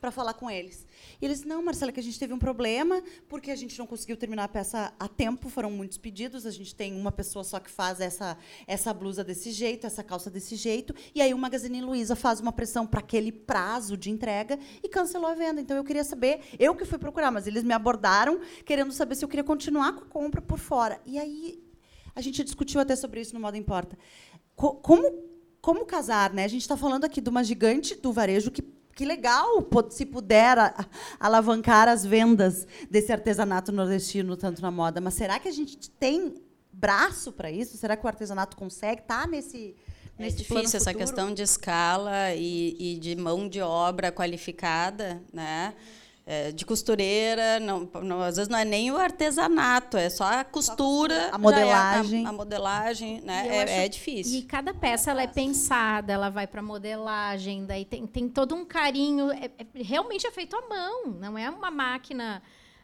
[0.04, 0.86] para falar com eles.
[1.22, 4.18] E eles, não, Marcela, que a gente teve um problema, porque a gente não conseguiu
[4.18, 7.72] terminar a peça a tempo, foram muitos pedidos, a gente tem uma pessoa só que
[7.72, 8.38] faz essa,
[8.68, 12.52] essa blusa desse jeito, essa calça desse jeito, e aí o Magazine Luiza faz uma
[12.52, 15.62] pressão para aquele prazo de entrega e cancelou a venda.
[15.62, 19.24] Então eu queria saber, eu que fui procurar, mas eles me abordaram querendo saber se
[19.24, 21.00] eu queria continuar com a compra por fora.
[21.06, 21.64] E aí
[22.14, 23.98] a gente discutiu até sobre isso no Modo Importa.
[24.54, 25.32] como
[25.62, 26.44] como casar, né?
[26.44, 28.62] A gente está falando aqui de uma gigante do varejo que
[28.96, 30.58] que legal se puder
[31.20, 35.02] alavancar as vendas desse artesanato nordestino, tanto na moda.
[35.02, 36.36] Mas será que a gente tem
[36.72, 37.78] braço para isso?
[37.78, 39.76] Será que o artesanato consegue estar tá nesse.
[40.18, 45.74] É difícil essa questão de escala e, e de mão de obra qualificada, né?
[46.26, 50.44] É, de costureira, não, não, às vezes não é nem o artesanato, é só a
[50.44, 53.48] costura, a modelagem, é a, a, modelagem, né?
[53.48, 54.40] É, acho, é, difícil.
[54.40, 58.64] E cada peça ela é pensada, ela vai para modelagem, daí tem, tem todo um
[58.64, 62.42] carinho, é, é, realmente é feito à mão, não é uma máquina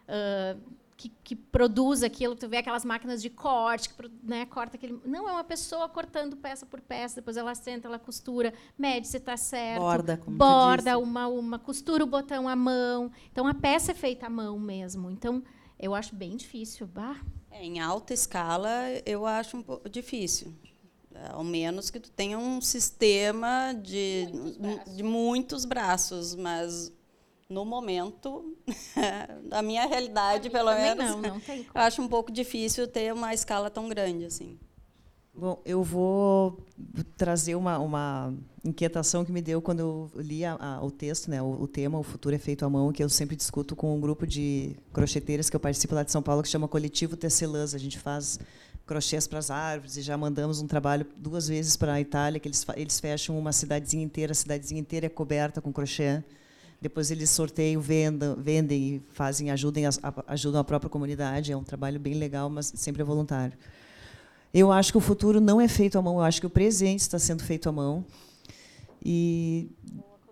[0.10, 0.60] uh,
[1.00, 5.00] que, que, produz aquilo, tu vê aquelas máquinas de corte, que né, corta aquele.
[5.06, 9.16] Não, é uma pessoa cortando peça por peça, depois ela senta, ela costura, mede se
[9.16, 9.80] está certo.
[9.80, 13.10] Borda, como Borda, uma, uma costura o botão à mão.
[13.32, 15.10] Então a peça é feita à mão mesmo.
[15.10, 15.42] Então,
[15.80, 16.86] eu acho bem difícil.
[16.86, 17.16] Bah.
[17.50, 18.70] É, em alta escala,
[19.06, 20.54] eu acho um pouco difícil.
[21.32, 24.28] Ao menos que tu tenha um sistema de
[24.60, 26.94] muitos de muitos braços mas
[27.50, 28.56] no momento,
[29.50, 33.34] na minha realidade, pelo menos, não, não tem eu acho um pouco difícil ter uma
[33.34, 34.60] escala tão grande assim.
[35.34, 36.64] Bom, eu vou
[37.18, 38.34] trazer uma, uma
[38.64, 41.98] inquietação que me deu quando eu li a, a, o texto, né, o, o, tema
[41.98, 45.50] O Futuro é Feito à Mão, que eu sempre discuto com um grupo de crocheteiras
[45.50, 47.74] que eu participo lá de São Paulo, que chama Coletivo Tecelãs.
[47.74, 48.38] A gente faz
[48.86, 52.48] crochês para as árvores e já mandamos um trabalho duas vezes para a Itália, que
[52.48, 56.24] eles, eles fecham uma cidadezinha inteira, a cidadezinha inteira é coberta com crochê
[56.82, 59.84] depois eles sorteiam, vendam, vendem e fazem, ajudem
[60.28, 61.52] ajudam a própria comunidade.
[61.52, 63.58] É um trabalho bem legal, mas sempre é voluntário.
[64.54, 67.02] Eu acho que o futuro não é feito à mão, eu acho que o presente
[67.02, 68.06] está sendo feito à mão.
[69.04, 69.70] E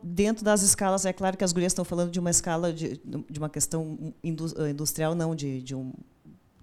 [0.01, 3.39] dentro das escalas, é claro que as gurias estão falando de uma escala de, de
[3.39, 5.93] uma questão industrial, não de, de um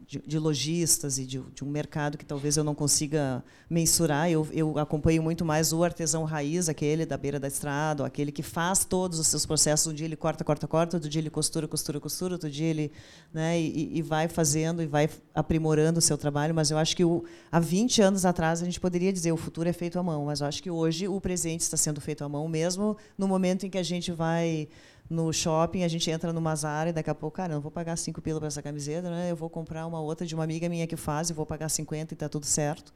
[0.07, 4.31] de, de lojistas e de, de, um mercado que talvez eu não consiga mensurar.
[4.31, 8.43] Eu, eu acompanho muito mais o artesão raiz, aquele da beira da estrada, aquele que
[8.43, 9.87] faz todos os seus processos.
[9.87, 12.93] Um dia ele corta, corta, corta, outro dia ele costura, costura, costura, outro dia ele.
[13.33, 16.55] Né, e, e vai fazendo e vai aprimorando o seu trabalho.
[16.55, 19.69] Mas eu acho que o, há 20 anos atrás a gente poderia dizer o futuro
[19.69, 22.29] é feito à mão, mas eu acho que hoje o presente está sendo feito à
[22.29, 24.69] mão, mesmo no momento em que a gente vai
[25.09, 27.71] no shopping, a gente entra numa Zara e daqui a pouco, cara, eu não vou
[27.71, 29.31] pagar 5 pila para essa camiseta, né?
[29.31, 32.13] eu vou comprar uma outra de uma amiga minha que faz e vou pagar 50
[32.13, 32.93] e está tudo certo.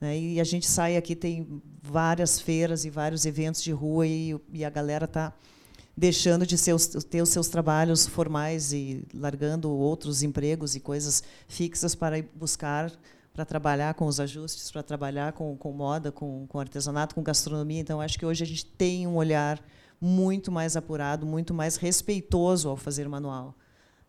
[0.00, 0.18] Né?
[0.18, 4.64] E a gente sai aqui, tem várias feiras e vários eventos de rua e, e
[4.64, 5.32] a galera está
[5.96, 11.22] deixando de ser os, ter os seus trabalhos formais e largando outros empregos e coisas
[11.48, 12.90] fixas para buscar
[13.32, 17.80] para trabalhar com os ajustes, para trabalhar com, com moda, com, com artesanato, com gastronomia.
[17.80, 19.62] Então, acho que hoje a gente tem um olhar
[20.00, 23.54] muito mais apurado, muito mais respeitoso ao fazer manual.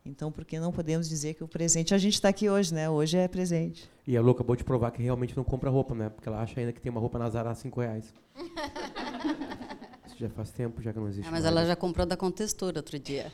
[0.03, 2.89] Então, por que não podemos dizer que o presente a gente está aqui hoje, né?
[2.89, 3.87] Hoje é presente.
[4.07, 6.09] E a Lu acabou de provar que realmente não compra roupa, né?
[6.09, 8.11] Porque ela acha ainda que tem uma roupa na Zara a 5 reais.
[10.07, 11.27] Isso já faz tempo, já que não existe.
[11.27, 11.55] Ah, mas mais.
[11.55, 13.31] ela já comprou da Contextura outro dia.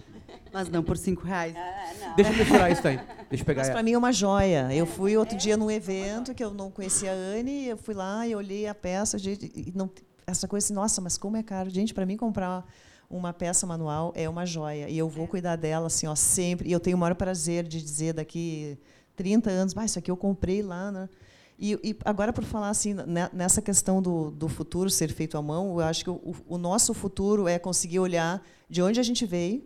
[0.52, 1.56] Mas não por 5 reais.
[1.56, 3.00] Ah, Deixa eu misturar isso aí.
[3.30, 3.62] Deixa eu pegar.
[3.62, 4.74] Mas para mim é uma joia.
[4.74, 8.28] Eu fui outro dia num evento que eu não conhecia a Anne, eu fui lá
[8.28, 9.90] e olhei a peça e não
[10.30, 11.70] essa coisa assim, nossa, mas como é caro.
[11.70, 12.68] Gente, para mim comprar
[13.10, 14.90] uma peça manual é uma joia.
[14.90, 16.68] E eu vou cuidar dela assim, ó, sempre.
[16.68, 18.78] E eu tenho o maior prazer de dizer daqui
[19.16, 21.10] 30 anos, ah, isso aqui eu comprei lá, né?
[21.58, 22.94] E, e, agora, por falar assim,
[23.32, 26.94] nessa questão do, do futuro ser feito à mão, eu acho que o, o, nosso
[26.94, 29.64] futuro é conseguir olhar de onde a gente veio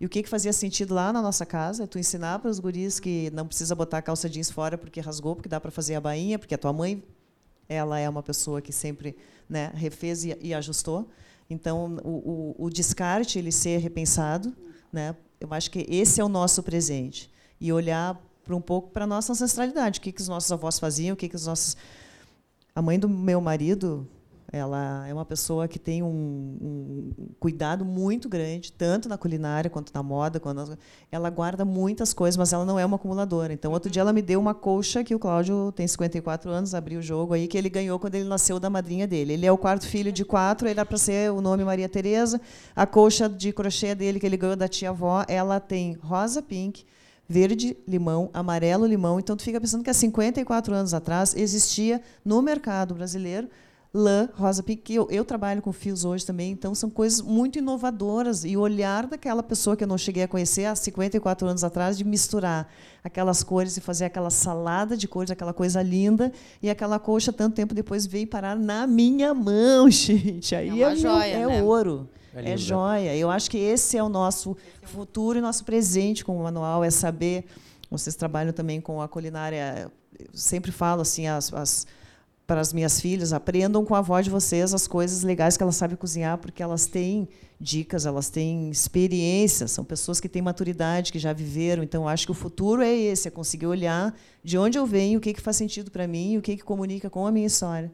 [0.00, 1.82] e o que, que fazia sentido lá na nossa casa.
[1.82, 5.00] É tu ensinar para os guris que não precisa botar a calça jeans fora porque
[5.00, 7.02] rasgou, porque dá para fazer a bainha, porque a tua mãe
[7.68, 9.16] ela é uma pessoa que sempre
[9.48, 11.08] né, refez e, e ajustou.
[11.48, 14.54] Então, o, o, o, descarte ele ser repensado,
[14.92, 15.14] né?
[15.40, 19.06] Eu acho que esse é o nosso presente e olhar para um pouco para a
[19.06, 21.76] nossa ancestralidade, o que que os nossos avós faziam, o que que os nossos
[22.74, 24.08] a mãe do meu marido
[24.54, 29.92] ela é uma pessoa que tem um, um, cuidado muito grande, tanto na culinária quanto
[29.92, 30.38] na moda.
[30.38, 30.78] Quando
[31.10, 33.52] ela guarda muitas coisas, mas ela não é uma acumuladora.
[33.52, 37.00] Então, outro dia ela me deu uma colcha que o Cláudio tem 54 anos, abriu
[37.00, 39.32] o jogo aí, que ele ganhou quando ele nasceu da madrinha dele.
[39.32, 42.40] Ele é o quarto filho de quatro, ele dá para ser o nome Maria Tereza.
[42.76, 46.84] A colcha de crochê dele, que ele ganhou da tia-avó, ela tem rosa pink,
[47.28, 49.18] verde limão, amarelo limão.
[49.18, 53.48] Então tu fica pensando que há 54 anos atrás existia no mercado brasileiro
[53.94, 54.92] lã, rosa pink.
[54.92, 58.44] Eu, eu trabalho com fios hoje também, então são coisas muito inovadoras.
[58.44, 61.96] E o olhar daquela pessoa que eu não cheguei a conhecer há 54 anos atrás,
[61.96, 62.68] de misturar
[63.04, 67.54] aquelas cores e fazer aquela salada de cores, aquela coisa linda, e aquela coxa, tanto
[67.54, 70.56] tempo depois, veio parar na minha mão, gente.
[70.56, 71.62] Aí é, é, joia, é né?
[71.62, 72.08] ouro.
[72.34, 73.16] É, é joia.
[73.16, 76.90] Eu acho que esse é o nosso futuro e nosso presente com o manual, é
[76.90, 77.44] saber.
[77.88, 79.88] Vocês trabalham também com a culinária.
[80.18, 81.86] Eu sempre falo assim, as, as
[82.46, 85.76] para as minhas filhas, aprendam com a avó de vocês as coisas legais que elas
[85.76, 87.28] sabem cozinhar, porque elas têm
[87.58, 91.82] dicas, elas têm experiência, são pessoas que têm maturidade, que já viveram.
[91.82, 95.22] Então, acho que o futuro é esse, é conseguir olhar de onde eu venho, o
[95.22, 97.90] que, que faz sentido para mim, o que, que comunica com a minha história.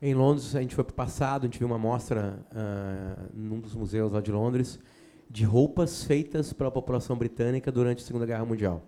[0.00, 3.60] Em Londres, a gente foi para o passado, a gente viu uma mostra uh, num
[3.60, 4.78] dos museus lá de Londres,
[5.28, 8.82] de roupas feitas para a população britânica durante a Segunda Guerra Mundial.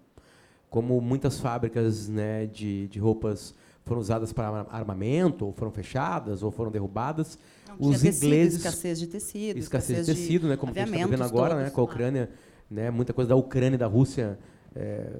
[0.70, 3.54] Como muitas fábricas né, de, de roupas
[3.84, 7.38] foram usadas para armamento, ou foram fechadas, ou foram derrubadas.
[7.68, 10.94] Não, Os tecido, ingleses escassez de tecido, escassez, escassez de tecido, né, como a gente
[10.94, 12.30] está vendo agora, né, com a Ucrânia,
[12.70, 14.38] né, muita coisa da Ucrânia e da Rússia,
[14.74, 15.10] é,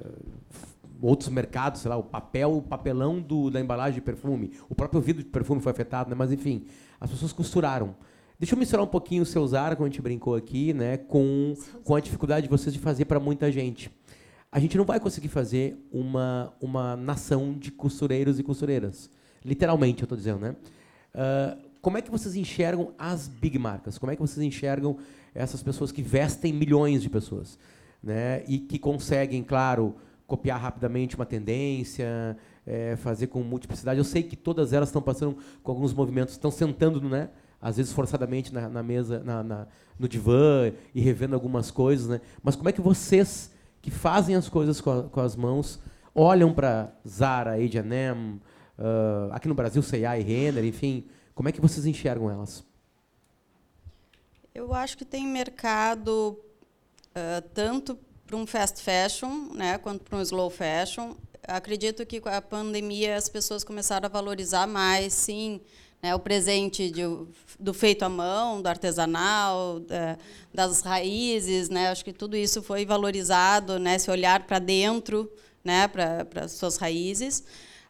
[1.01, 5.01] outros mercados, sei lá, o papel, o papelão do, da embalagem de perfume, o próprio
[5.01, 6.65] vidro de perfume foi afetado, né, mas enfim,
[6.99, 7.95] as pessoas costuraram.
[8.39, 11.55] Deixa eu misturar um pouquinho o seu Zara, como a gente brincou aqui, né, com,
[11.83, 13.91] com a dificuldade de vocês de fazer para muita gente
[14.53, 19.09] a gente não vai conseguir fazer uma, uma nação de costureiros e costureiras.
[19.43, 20.55] Literalmente, eu estou dizendo, né?
[21.15, 23.97] Uh, como é que vocês enxergam as big marcas?
[23.97, 24.95] Como é que vocês enxergam
[25.33, 27.57] essas pessoas que vestem milhões de pessoas?
[28.01, 28.43] Né?
[28.47, 29.95] E que conseguem, claro,
[30.27, 33.97] copiar rapidamente uma tendência, é, fazer com multiplicidade.
[33.97, 37.31] Eu sei que todas elas estão passando com alguns movimentos, estão sentando, né?
[37.59, 42.07] às vezes forçadamente na, na mesa, na, na, no divã e revendo algumas coisas.
[42.07, 42.21] Né?
[42.43, 43.51] Mas como é que vocês
[43.83, 45.77] que fazem as coisas com, a, com as mãos,
[46.15, 48.41] olham para Zara, H&M,
[48.79, 51.05] uh, aqui no Brasil, C&A e Renner, enfim,
[51.35, 52.63] como é que vocês enxergam elas?
[54.55, 56.39] Eu acho que tem mercado
[57.09, 61.15] uh, tanto para um fast fashion, né, quanto para um slow fashion.
[61.45, 65.59] Acredito que com a pandemia as pessoas começaram a valorizar mais, sim,
[66.03, 67.03] né, o presente de,
[67.57, 70.17] do feito à mão, do artesanal, da,
[70.53, 75.31] das raízes, né, acho que tudo isso foi valorizado, né, se olhar para dentro,
[75.63, 77.41] né, para as suas raízes.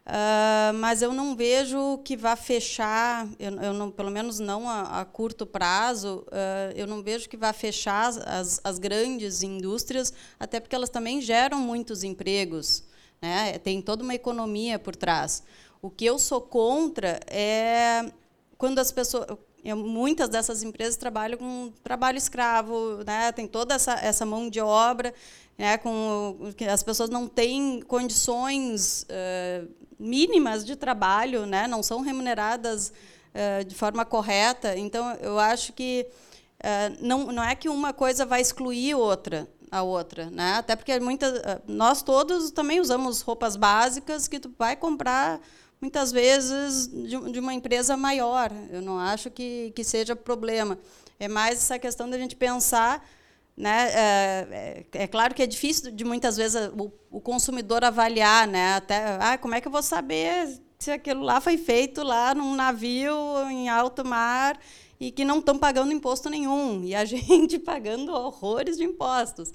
[0.06, 5.00] Uh, mas eu não vejo que vá fechar, eu, eu não, pelo menos não a,
[5.00, 10.60] a curto prazo, uh, eu não vejo que vá fechar as, as grandes indústrias, até
[10.60, 12.84] porque elas também geram muitos empregos,
[13.20, 15.42] né, tem toda uma economia por trás.
[15.84, 18.10] O que eu sou contra é
[18.56, 19.26] quando as pessoas.
[19.62, 23.30] Muitas dessas empresas trabalham com trabalho escravo, né?
[23.32, 25.12] tem toda essa, essa mão de obra,
[25.58, 25.76] né?
[25.76, 26.38] com,
[26.70, 29.68] as pessoas não têm condições uh,
[29.98, 31.66] mínimas de trabalho, né?
[31.66, 32.90] não são remuneradas
[33.34, 34.76] uh, de forma correta.
[34.76, 36.06] Então, eu acho que
[36.60, 40.54] uh, não, não é que uma coisa vai excluir outra a outra, né?
[40.58, 41.32] Até porque muitas,
[41.66, 45.40] nós todos também usamos roupas básicas que tu vai comprar
[45.84, 48.50] muitas vezes de, de, uma empresa maior.
[48.70, 50.78] Eu não acho que, que seja problema.
[51.20, 53.06] É mais essa questão da gente pensar.
[53.54, 53.90] Né?
[53.92, 58.76] É, é, é claro que é difícil de muitas vezes o, o, consumidor avaliar, né?
[58.76, 62.54] Até, ah, como é que eu vou saber se aquilo lá foi feito lá num
[62.54, 63.14] navio
[63.50, 64.58] em alto mar
[64.98, 69.52] e que não estão pagando imposto nenhum e a gente pagando horrores de impostos.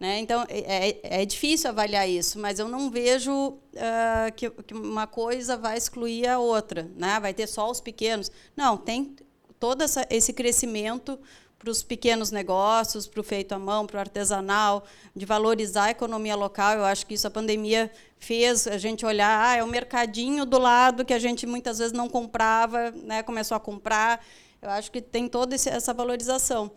[0.00, 0.18] Né?
[0.18, 5.06] Então, é, é, é, difícil avaliar isso, mas eu não vejo uh, que, que, uma
[5.06, 7.20] coisa vai excluir a outra, né?
[7.20, 8.32] vai ter só os pequenos.
[8.56, 9.14] Não, tem
[9.58, 11.18] todo essa, esse crescimento
[11.58, 14.82] para os pequenos negócios, para o feito à mão, para o artesanal,
[15.14, 16.78] de valorizar a economia local.
[16.78, 20.58] Eu acho que isso a pandemia fez a gente olhar, ah, é o mercadinho do
[20.58, 24.24] lado que a gente muitas vezes não comprava, né, começou a comprar.
[24.62, 26.70] Eu acho que tem toda essa valorização.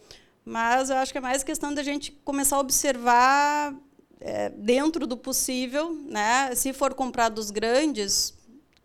[0.45, 3.73] Mas eu acho que é mais questão da gente começar a observar
[4.19, 6.53] é, dentro do possível, né?
[6.55, 8.33] Se for comprar dos grandes,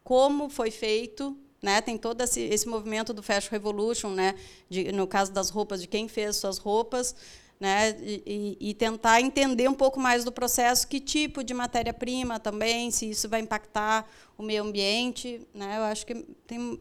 [0.05, 1.81] como foi feito, né?
[1.81, 4.35] Tem todo esse, esse movimento do Fashion Revolution, né?
[4.69, 7.15] De, no caso das roupas, de quem fez suas roupas,
[7.59, 7.91] né?
[8.01, 13.11] E, e, tentar entender um pouco mais do processo, que tipo de matéria-prima também, se
[13.11, 15.79] isso vai impactar o meio ambiente, né?
[15.79, 16.15] Eu acho que
[16.47, 16.81] tem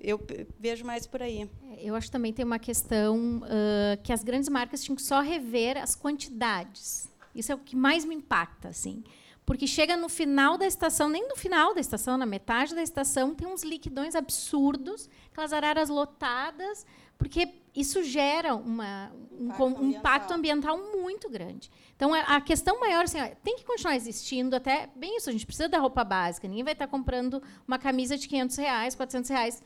[0.00, 0.20] eu
[0.58, 1.48] vejo mais por aí.
[1.72, 5.02] É, eu acho que também tem uma questão uh, que as grandes marcas tinham que
[5.02, 7.08] só rever as quantidades.
[7.34, 9.04] Isso é o que mais me impacta, assim.
[9.46, 13.32] Porque chega no final da estação, nem no final da estação, na metade da estação,
[13.32, 16.84] tem uns liquidões absurdos, aquelas araras lotadas,
[17.16, 19.88] porque isso gera uma, um impacto, um ambiental.
[20.00, 21.70] impacto ambiental muito grande.
[21.94, 25.46] Então, a questão maior assim, ó, tem que continuar existindo, até bem isso, a gente
[25.46, 26.48] precisa da roupa básica.
[26.48, 29.62] Ninguém vai estar comprando uma camisa de 500 reais, 400 reais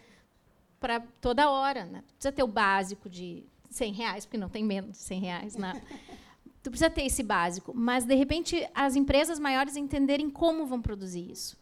[0.81, 1.85] para toda hora.
[1.85, 2.03] Né?
[2.15, 5.57] Precisa ter o básico de 100 reais, porque não tem menos de 100 reais.
[5.57, 5.81] Né?
[6.63, 7.73] tu precisa ter esse básico.
[7.75, 11.59] Mas, de repente, as empresas maiores entenderem como vão produzir isso.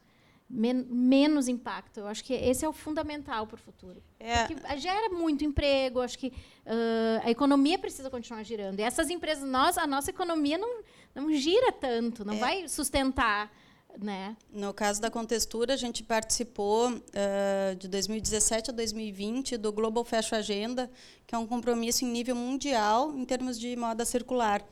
[0.51, 2.01] Men menos impacto.
[2.01, 4.03] Eu acho que esse é o fundamental para o futuro.
[4.19, 4.47] É.
[4.47, 8.81] Porque gera muito emprego, acho que uh, a economia precisa continuar girando.
[8.81, 10.83] E essas empresas, nós, a nossa economia não,
[11.15, 12.39] não gira tanto, não é.
[12.39, 13.53] vai sustentar
[14.01, 14.37] né?
[14.53, 20.37] No caso da Contextura, a gente participou uh, de 2017 a 2020 do Global Fashion
[20.37, 20.91] Agenda,
[21.27, 24.65] que é um compromisso em nível mundial em termos de moda circular.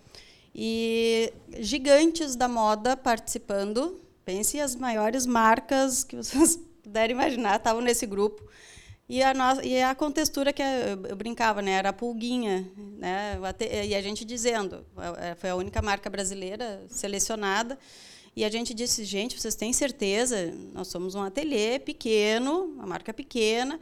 [0.54, 8.06] E gigantes da moda participando, pense as maiores marcas que vocês puderem imaginar, estavam nesse
[8.06, 8.42] grupo.
[9.08, 12.68] E a, nossa, e a contextura que eu, eu brincava, né, era a pulguinha.
[12.76, 13.38] Né,
[13.84, 14.84] e a gente dizendo,
[15.36, 17.78] foi a única marca brasileira selecionada.
[18.36, 20.52] E a gente disse, gente, vocês têm certeza?
[20.74, 23.80] Nós somos um ateliê pequeno, uma marca pequena.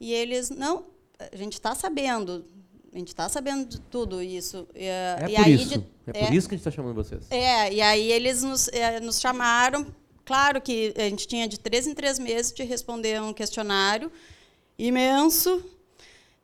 [0.00, 0.86] E eles, não,
[1.32, 2.44] a gente está sabendo,
[2.92, 4.66] a gente está sabendo de tudo isso.
[4.74, 5.78] E, é e por aí, isso.
[5.78, 7.30] De, é, é, por isso que a gente está chamando vocês.
[7.30, 9.86] É, e aí eles nos, é, nos chamaram.
[10.24, 14.10] Claro que a gente tinha de três em três meses de responder um questionário
[14.76, 15.64] imenso,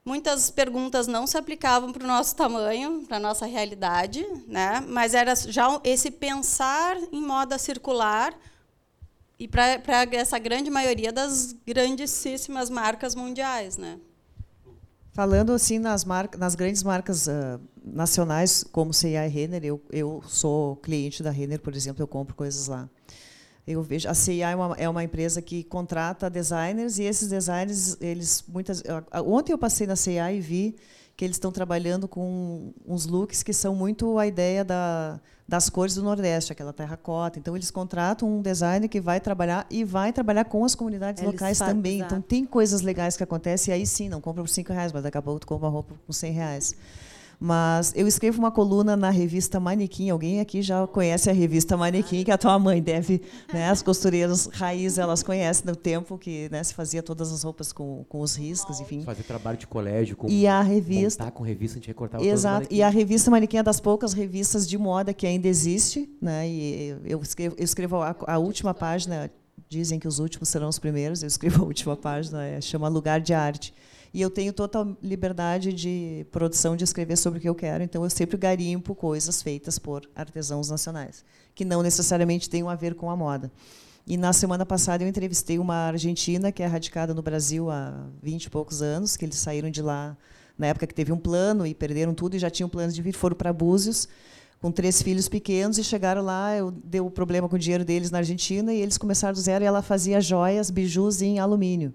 [0.05, 4.81] Muitas perguntas não se aplicavam para o nosso tamanho, para a nossa realidade, né?
[4.89, 8.35] mas era já esse pensar em moda circular
[9.39, 13.77] e para essa grande maioria das grandíssimas marcas mundiais.
[13.77, 13.99] Né?
[15.13, 20.23] Falando assim nas, marcas, nas grandes marcas uh, nacionais, como C&A e Renner, eu, eu
[20.27, 22.89] sou cliente da Renner, por exemplo, eu compro coisas lá.
[23.71, 27.97] Eu vejo a CIA é uma, é uma empresa que contrata designers e esses designers
[28.01, 28.83] eles muitas
[29.25, 30.77] ontem eu passei na CIA e vi
[31.16, 35.97] que eles estão trabalhando com uns looks que são muito a ideia da, das cores
[35.97, 37.39] do Nordeste, aquela terracota.
[37.39, 41.33] Então, eles contratam um designer que vai trabalhar e vai trabalhar com as comunidades eles
[41.33, 41.97] locais também.
[41.97, 42.14] Exato.
[42.14, 45.03] Então, tem coisas legais que acontecem, e aí sim, não compra por cinco reais, mas
[45.03, 46.77] daqui a pouco tu compra roupa por 100 reais.
[47.43, 50.11] Mas eu escrevo uma coluna na revista Manequim.
[50.11, 53.70] Alguém aqui já conhece a revista Manequim, que a tua mãe deve, né?
[53.70, 58.05] As costureiras raiz, elas conhecem do tempo que né, se fazia todas as roupas com,
[58.11, 59.01] com os riscos, enfim.
[59.01, 62.66] Fazer trabalho de colégio com e a revista montar com revista, a gente recortava Exato.
[62.70, 66.47] E a revista Manequim é das poucas revistas de moda que ainda existe, né?
[66.47, 69.30] E eu escrevo, eu escrevo a, a última página
[69.66, 71.22] dizem que os últimos serão os primeiros.
[71.22, 73.72] Eu escrevo a última página, é, chama Lugar de Arte
[74.13, 78.03] e eu tenho total liberdade de produção de escrever sobre o que eu quero, então
[78.03, 83.11] eu sempre garimpo coisas feitas por artesãos nacionais, que não necessariamente tenham a ver com
[83.11, 83.51] a moda.
[84.07, 88.45] E na semana passada eu entrevistei uma argentina que é radicada no Brasil há 20
[88.45, 90.17] e poucos anos, que eles saíram de lá
[90.59, 93.13] na época que teve um plano e perderam tudo e já tinham planos de vir,
[93.13, 94.09] foram para Búzios
[94.61, 98.11] com três filhos pequenos e chegaram lá, eu dei o problema com o dinheiro deles
[98.11, 101.95] na Argentina e eles começaram do zero e ela fazia joias, bijus em alumínio.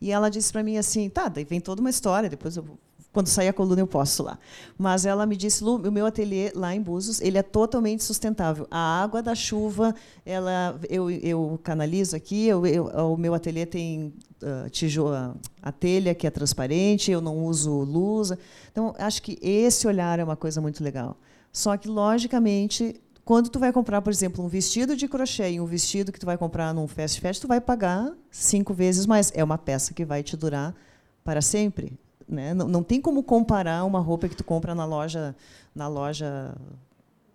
[0.00, 2.64] E ela disse para mim assim, tá, daí vem toda uma história, depois eu
[3.12, 4.38] quando sair a coluna eu posso lá.
[4.78, 8.66] Mas ela me disse, Lu, o meu ateliê lá em Búzios, ele é totalmente sustentável.
[8.70, 9.94] A água da chuva,
[10.24, 16.14] ela, eu, eu canalizo aqui, eu, eu, o meu ateliê tem uh, tijolo, a telha
[16.14, 18.32] que é transparente, eu não uso luz.
[18.70, 21.16] Então, acho que esse olhar é uma coisa muito legal.
[21.52, 23.00] Só que, logicamente,
[23.30, 26.26] quando tu vai comprar, por exemplo, um vestido de crochê e um vestido que tu
[26.26, 29.30] vai comprar num fast fashion, tu vai pagar cinco vezes mais.
[29.36, 30.74] É uma peça que vai te durar
[31.22, 31.96] para sempre.
[32.28, 32.52] Né?
[32.52, 35.36] Não, não tem como comparar uma roupa que tu compra na loja,
[35.72, 36.56] na loja,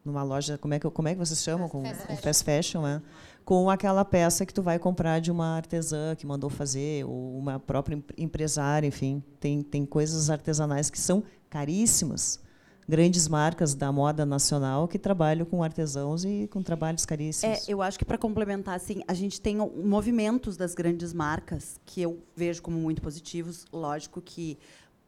[0.04, 2.82] numa loja, como é que como é que vocês chamam, com, fast com fast fashion,
[2.82, 3.02] né?
[3.46, 7.58] com aquela peça que tu vai comprar de uma artesã que mandou fazer ou uma
[7.58, 12.44] própria empresária, enfim, tem tem coisas artesanais que são caríssimas
[12.88, 17.68] grandes marcas da moda nacional que trabalham com artesãos e com trabalhos caríssimos.
[17.68, 22.02] É, eu acho que para complementar, assim, a gente tem movimentos das grandes marcas que
[22.02, 23.66] eu vejo como muito positivos.
[23.72, 24.58] Lógico que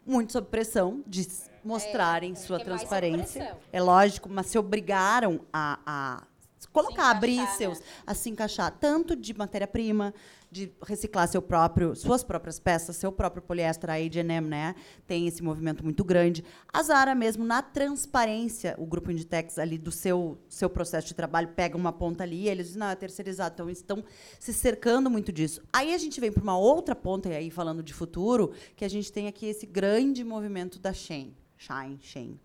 [0.05, 1.27] muito sob pressão de
[1.63, 3.57] mostrarem é, sua é transparência.
[3.71, 6.23] É lógico, mas se obrigaram a, a
[6.71, 7.47] colocar, abrir né?
[7.57, 10.13] seus, a se encaixar tanto de matéria-prima,
[10.57, 14.73] de reciclar seu próprio, suas próprias peças, seu próprio poliéster, a H&M, né,
[15.05, 16.43] tem esse movimento muito grande.
[16.73, 21.49] A Zara mesmo na transparência, o grupo Inditex ali do seu seu processo de trabalho
[21.49, 24.03] pega uma ponta ali, e eles dizem, não, é terceirizado, então estão
[24.39, 25.61] se cercando muito disso.
[25.71, 28.89] Aí a gente vem para uma outra ponta e aí falando de futuro, que a
[28.89, 32.39] gente tem aqui esse grande movimento da Shein, Shine, Shein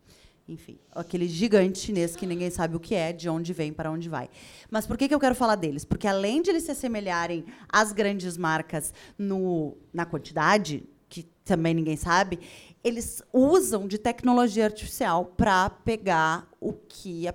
[0.53, 4.09] enfim, aquele gigante chinês que ninguém sabe o que é, de onde vem, para onde
[4.09, 4.29] vai.
[4.71, 5.85] Mas por que, que eu quero falar deles?
[5.85, 11.97] Porque além de eles se assemelharem às grandes marcas no, na quantidade, que também ninguém
[11.97, 12.39] sabe,
[12.85, 17.35] eles usam de tecnologia artificial para pegar o que, é,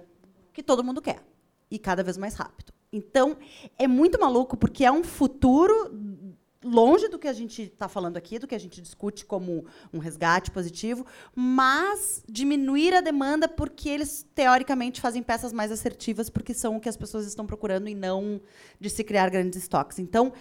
[0.53, 1.23] que todo mundo quer
[1.71, 2.71] e cada vez mais rápido.
[2.91, 3.37] Então,
[3.77, 5.89] é muito maluco porque é um futuro
[6.63, 9.99] longe do que a gente está falando aqui, do que a gente discute como um
[9.99, 11.05] resgate positivo,
[11.35, 16.89] mas diminuir a demanda porque eles, teoricamente, fazem peças mais assertivas, porque são o que
[16.89, 18.41] as pessoas estão procurando e não
[18.79, 19.99] de se criar grandes estoques.
[19.99, 20.33] Então,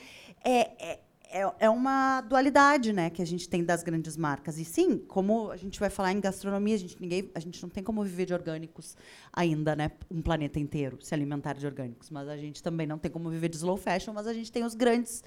[0.44, 1.00] é, é
[1.36, 4.58] é, é uma dualidade né, que a gente tem das grandes marcas.
[4.58, 7.68] E sim, como a gente vai falar em gastronomia, a gente, ninguém, a gente não
[7.68, 8.96] tem como viver de orgânicos
[9.32, 9.90] ainda, né?
[10.10, 12.08] Um planeta inteiro se alimentar de orgânicos.
[12.10, 14.64] Mas a gente também não tem como viver de slow fashion, mas a gente tem
[14.64, 15.22] os grandes,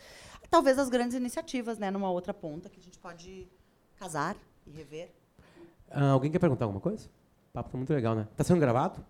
[0.50, 3.48] talvez as grandes iniciativas, né, numa outra ponta que a gente pode
[3.96, 4.36] casar
[4.66, 5.12] e rever.
[5.92, 7.08] Ah, alguém quer perguntar alguma coisa?
[7.50, 8.28] O papo está muito legal, né?
[8.32, 9.06] Está sendo gravado?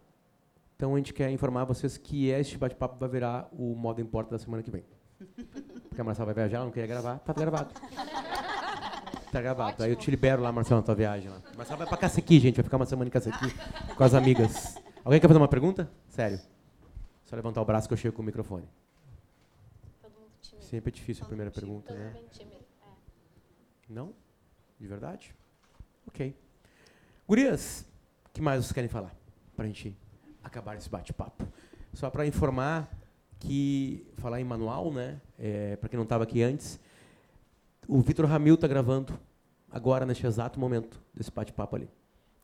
[0.76, 4.40] Então a gente quer informar vocês que este bate-papo vai virar o modo importa da
[4.40, 4.84] semana que vem.
[6.00, 7.20] Porque a Marcela vai viajar, ela não queria gravar.
[7.20, 7.74] Tá gravado.
[9.32, 9.70] Tá gravado.
[9.70, 9.86] Ótimo.
[9.86, 11.30] Aí eu te libero lá, Marcela, na tua viagem.
[11.30, 11.40] Lá.
[11.56, 12.56] Marcela vai pra Cacequi, gente.
[12.56, 13.54] Vai ficar uma semana em Cacequi
[13.96, 14.76] com as amigas.
[15.06, 15.88] Alguém quer fazer uma pergunta?
[16.08, 16.40] Sério.
[17.26, 18.68] Só levantar o braço que eu chego com o microfone.
[20.60, 22.16] Sempre é difícil a primeira pergunta, né?
[22.40, 22.48] É.
[23.88, 24.16] Não?
[24.80, 25.36] De verdade?
[26.08, 26.36] Ok.
[27.28, 27.86] Gurias,
[28.26, 29.14] o que mais vocês querem falar?
[29.56, 29.96] Pra gente
[30.44, 31.48] acabar esse bate-papo.
[31.94, 32.90] Só para informar
[33.40, 35.22] que falar em manual, né?
[35.38, 36.80] É, para quem não estava aqui antes,
[37.88, 39.18] o Vitor Ramil está gravando
[39.72, 41.90] agora neste exato momento desse bate-papo ali.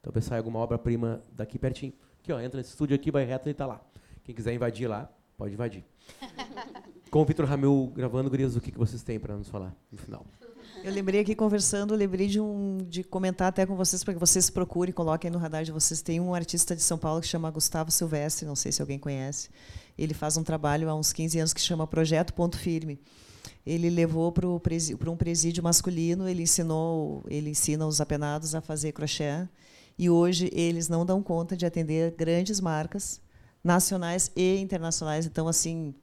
[0.01, 1.93] Talvez saia alguma obra-prima daqui pertinho.
[2.19, 3.81] Aqui, ó, entra nesse estúdio aqui, vai reto e está lá.
[4.23, 5.83] Quem quiser invadir lá, pode invadir.
[7.11, 9.97] Com o Vitor Ramil gravando, Gurias, o que, que vocês têm para nos falar no
[9.97, 10.25] final?
[10.85, 14.51] Eu lembrei aqui conversando, lembrei de um de comentar até com vocês para que vocês
[14.51, 15.99] procurem, coloquem no radar de vocês.
[15.99, 19.49] Tem um artista de São Paulo que chama Gustavo Silvestre, não sei se alguém conhece.
[19.97, 22.99] Ele faz um trabalho há uns 15 anos que chama Projeto Ponto Firme.
[23.65, 29.47] ele levou para um presídio masculino, ele ensinou, ele ensina os apenados a fazer crochê,
[29.97, 33.19] e hoje eles não dão conta de atender grandes marcas
[33.63, 35.25] nacionais e internacionais.
[35.25, 35.95] Então, assim,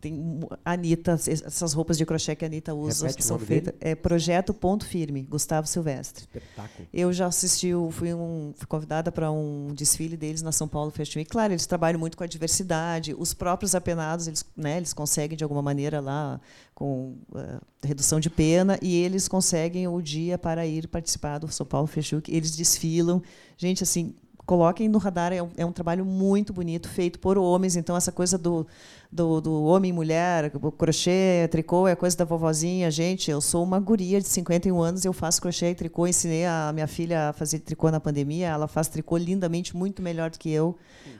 [0.00, 3.74] tem Anitta, essas roupas de crochê que a Anitta usa, Repete que são feitas.
[3.80, 6.24] É Projeto Ponto Firme, Gustavo Silvestre.
[6.24, 6.88] Espetáculo.
[6.92, 11.18] Eu já assisti, fui, um, fui convidada para um desfile deles na São Paulo Fashion
[11.18, 11.30] Week.
[11.30, 13.14] Claro, eles trabalham muito com a diversidade.
[13.18, 16.40] Os próprios apenados, eles, né, eles conseguem, de alguma maneira, lá,
[16.74, 21.66] com uh, redução de pena, e eles conseguem o dia para ir participar do São
[21.66, 22.34] Paulo Fashion Week.
[22.34, 23.22] Eles desfilam.
[23.58, 24.14] Gente, assim,
[24.50, 27.76] coloquem no radar, é um, é um, trabalho muito bonito, feito por homens.
[27.76, 28.66] Então, essa coisa do,
[29.10, 32.90] do, do homem e mulher, crochê, tricô, é coisa da vovozinha.
[32.90, 36.04] Gente, eu sou uma guria de 51 anos, eu faço crochê e tricô.
[36.04, 40.30] Ensinei a minha filha a fazer tricô na pandemia, ela faz tricô lindamente, muito melhor
[40.30, 40.76] do que eu.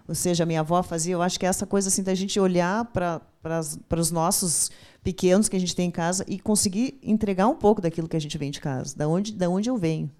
[0.08, 1.14] Ou seja, minha avó fazia.
[1.14, 3.20] Eu acho que é essa coisa assim, da gente olhar para
[3.96, 4.72] os nossos
[5.04, 8.20] pequenos que a gente tem em casa e conseguir entregar um pouco daquilo que a
[8.20, 10.10] gente vem de casa, da onde, da onde eu venho.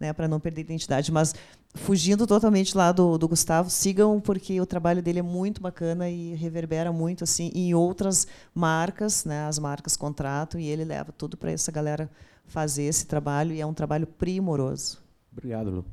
[0.00, 1.10] Né, para não perder identidade.
[1.10, 1.34] Mas
[1.74, 6.34] fugindo totalmente lá do, do Gustavo, sigam porque o trabalho dele é muito bacana e
[6.34, 9.46] reverbera muito assim em outras marcas, né?
[9.46, 12.08] As marcas contratam e ele leva tudo para essa galera
[12.46, 14.98] fazer esse trabalho e é um trabalho primoroso.
[15.32, 15.84] Obrigado, Lu.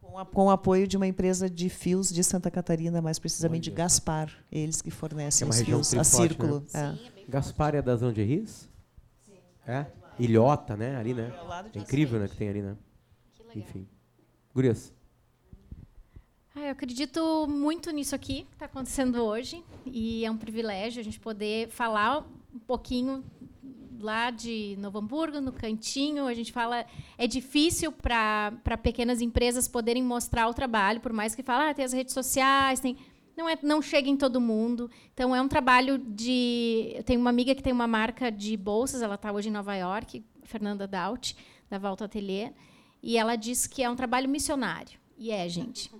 [0.00, 3.64] Com, a, com o apoio de uma empresa de fios de Santa Catarina, mais precisamente
[3.64, 6.62] de Gaspar, eles que fornecem é os fios a Círculo.
[6.72, 6.98] Né?
[7.16, 7.30] É.
[7.30, 8.68] Gaspar é da Zona de Riz?
[9.26, 9.34] Sim.
[9.66, 9.86] É?
[10.18, 10.96] Ilhota, né?
[10.96, 11.32] Ali, né?
[11.74, 12.28] É incrível, né?
[12.28, 12.76] Que tem ali, né?
[13.56, 13.88] Enfim.
[14.54, 14.92] Gurias.
[16.54, 21.04] Ah, eu acredito muito nisso aqui que está acontecendo hoje e é um privilégio a
[21.04, 22.20] gente poder falar
[22.54, 23.24] um pouquinho
[23.98, 26.26] lá de Novo Hamburgo, no cantinho.
[26.26, 26.84] A gente fala
[27.16, 28.52] é difícil para
[28.82, 32.78] pequenas empresas poderem mostrar o trabalho, por mais que fala, ah, tem as redes sociais,
[32.78, 32.96] tem
[33.36, 34.90] não é não chega em todo mundo.
[35.12, 39.00] Então é um trabalho de eu tenho uma amiga que tem uma marca de bolsas,
[39.00, 41.36] ela está hoje em Nova York, Fernanda Daut,
[41.68, 42.52] da Volta Atelier,
[43.02, 44.98] e ela diz que é um trabalho missionário.
[45.18, 45.90] E é, gente.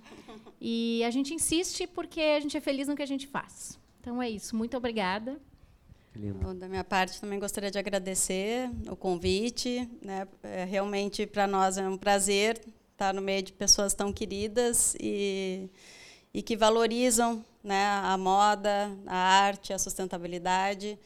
[0.59, 3.79] E a gente insiste porque a gente é feliz no que a gente faz.
[3.99, 4.55] Então é isso.
[4.55, 5.39] Muito obrigada.
[6.15, 6.53] Lindo.
[6.55, 9.87] Da minha parte, também gostaria de agradecer o convite.
[10.01, 10.27] Né?
[10.41, 12.59] É, realmente, para nós, é um prazer
[12.91, 15.69] estar no meio de pessoas tão queridas e,
[16.33, 20.97] e que valorizam né, a moda, a arte, a sustentabilidade.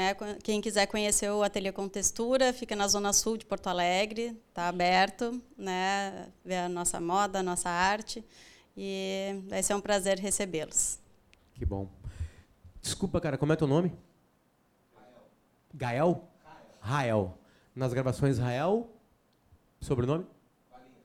[0.00, 0.16] Né?
[0.42, 4.66] Quem quiser conhecer o Ateliê com Textura, fica na Zona Sul de Porto Alegre, está
[4.66, 6.28] aberto, né?
[6.42, 8.24] ver a nossa moda, a nossa arte.
[8.74, 10.98] E vai ser um prazer recebê-los.
[11.52, 11.86] Que bom.
[12.80, 13.92] Desculpa, cara, como é teu nome?
[15.74, 16.26] Gael.
[16.80, 17.38] Rael.
[17.76, 18.88] Nas gravações Rael.
[19.82, 20.24] Sobrenome?
[20.72, 20.96] Valinhas.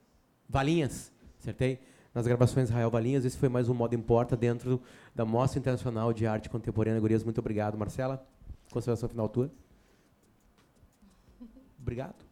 [0.47, 1.11] Valinhas.
[1.37, 1.81] Acertei?
[2.13, 3.25] Nas gravações Rael Valinhas.
[3.25, 4.81] Esse foi mais um Modo Importa dentro
[5.13, 7.01] da Mostra Internacional de Arte Contemporânea.
[7.01, 7.77] Gurias, muito obrigado.
[7.77, 8.25] Marcela,
[8.75, 9.49] consideração final tua.
[11.79, 12.25] Obrigado.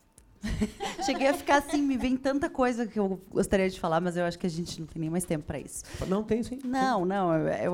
[1.05, 4.25] Cheguei a ficar assim, me vem tanta coisa que eu gostaria de falar, mas eu
[4.25, 5.83] acho que a gente não tem nem mais tempo para isso.
[6.07, 6.59] Não tem, sim.
[6.65, 7.33] Não, não.
[7.33, 7.65] É,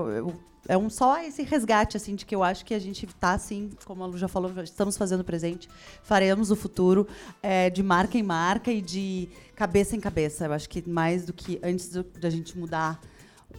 [0.68, 3.72] é, um só esse resgate, assim, de que eu acho que a gente está, assim,
[3.86, 5.68] como a Lu já falou, estamos fazendo o presente,
[6.04, 7.08] faremos o futuro
[7.42, 10.46] é, de marca em marca e de cabeça em cabeça.
[10.46, 13.02] Eu acho que mais do que antes da gente mudar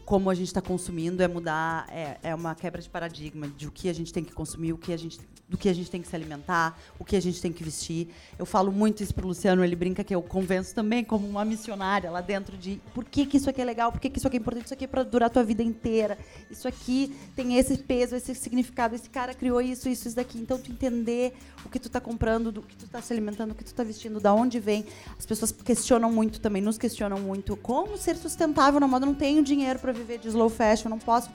[0.04, 3.70] como a gente está consumindo é mudar é, é uma quebra de paradigma de o
[3.72, 5.18] que a gente tem que consumir o que a gente
[5.50, 8.08] do que a gente tem que se alimentar, o que a gente tem que vestir.
[8.38, 11.44] Eu falo muito isso para o Luciano, ele brinca que eu convenço também como uma
[11.44, 14.28] missionária lá dentro de por que, que isso aqui é legal, por que, que isso
[14.28, 16.16] aqui é importante, isso aqui é para durar a tua vida inteira.
[16.48, 20.38] Isso aqui tem esse peso, esse significado, esse cara criou isso, isso, isso daqui.
[20.38, 21.34] Então, tu entender
[21.64, 23.82] o que tu está comprando, do que tu está se alimentando, o que tu está
[23.82, 24.86] vestindo, da onde vem.
[25.18, 27.56] As pessoas questionam muito também, nos questionam muito.
[27.56, 29.04] Como ser sustentável na moda?
[29.04, 31.28] Não tenho dinheiro para viver de slow fashion, não posso.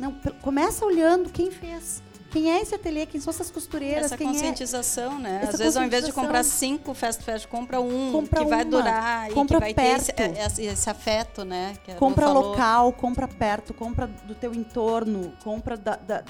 [0.00, 3.06] Não, começa olhando quem fez quem é esse ateliê?
[3.06, 4.06] Quem são essas costureiras?
[4.06, 5.20] Essa quem é conscientização, é?
[5.20, 5.40] né?
[5.42, 8.64] Essa Às vezes, ao invés de comprar cinco fast fashion, compra um compra que vai
[8.64, 10.12] durar compra e que vai perto.
[10.14, 11.74] ter esse, esse, afeto, né?
[11.98, 16.24] compra local, compra perto, compra do teu entorno, compra da, da,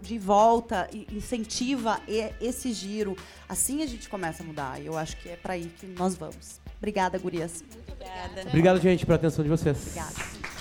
[0.00, 2.00] de volta, incentiva
[2.40, 3.16] esse giro.
[3.48, 4.80] Assim a gente começa a mudar.
[4.80, 6.60] E eu acho que é para aí que nós vamos.
[6.78, 7.62] Obrigada, gurias.
[7.62, 8.48] Muito obrigada.
[8.48, 9.78] Obrigado, gente, pela atenção de vocês.
[9.78, 10.59] Obrigada.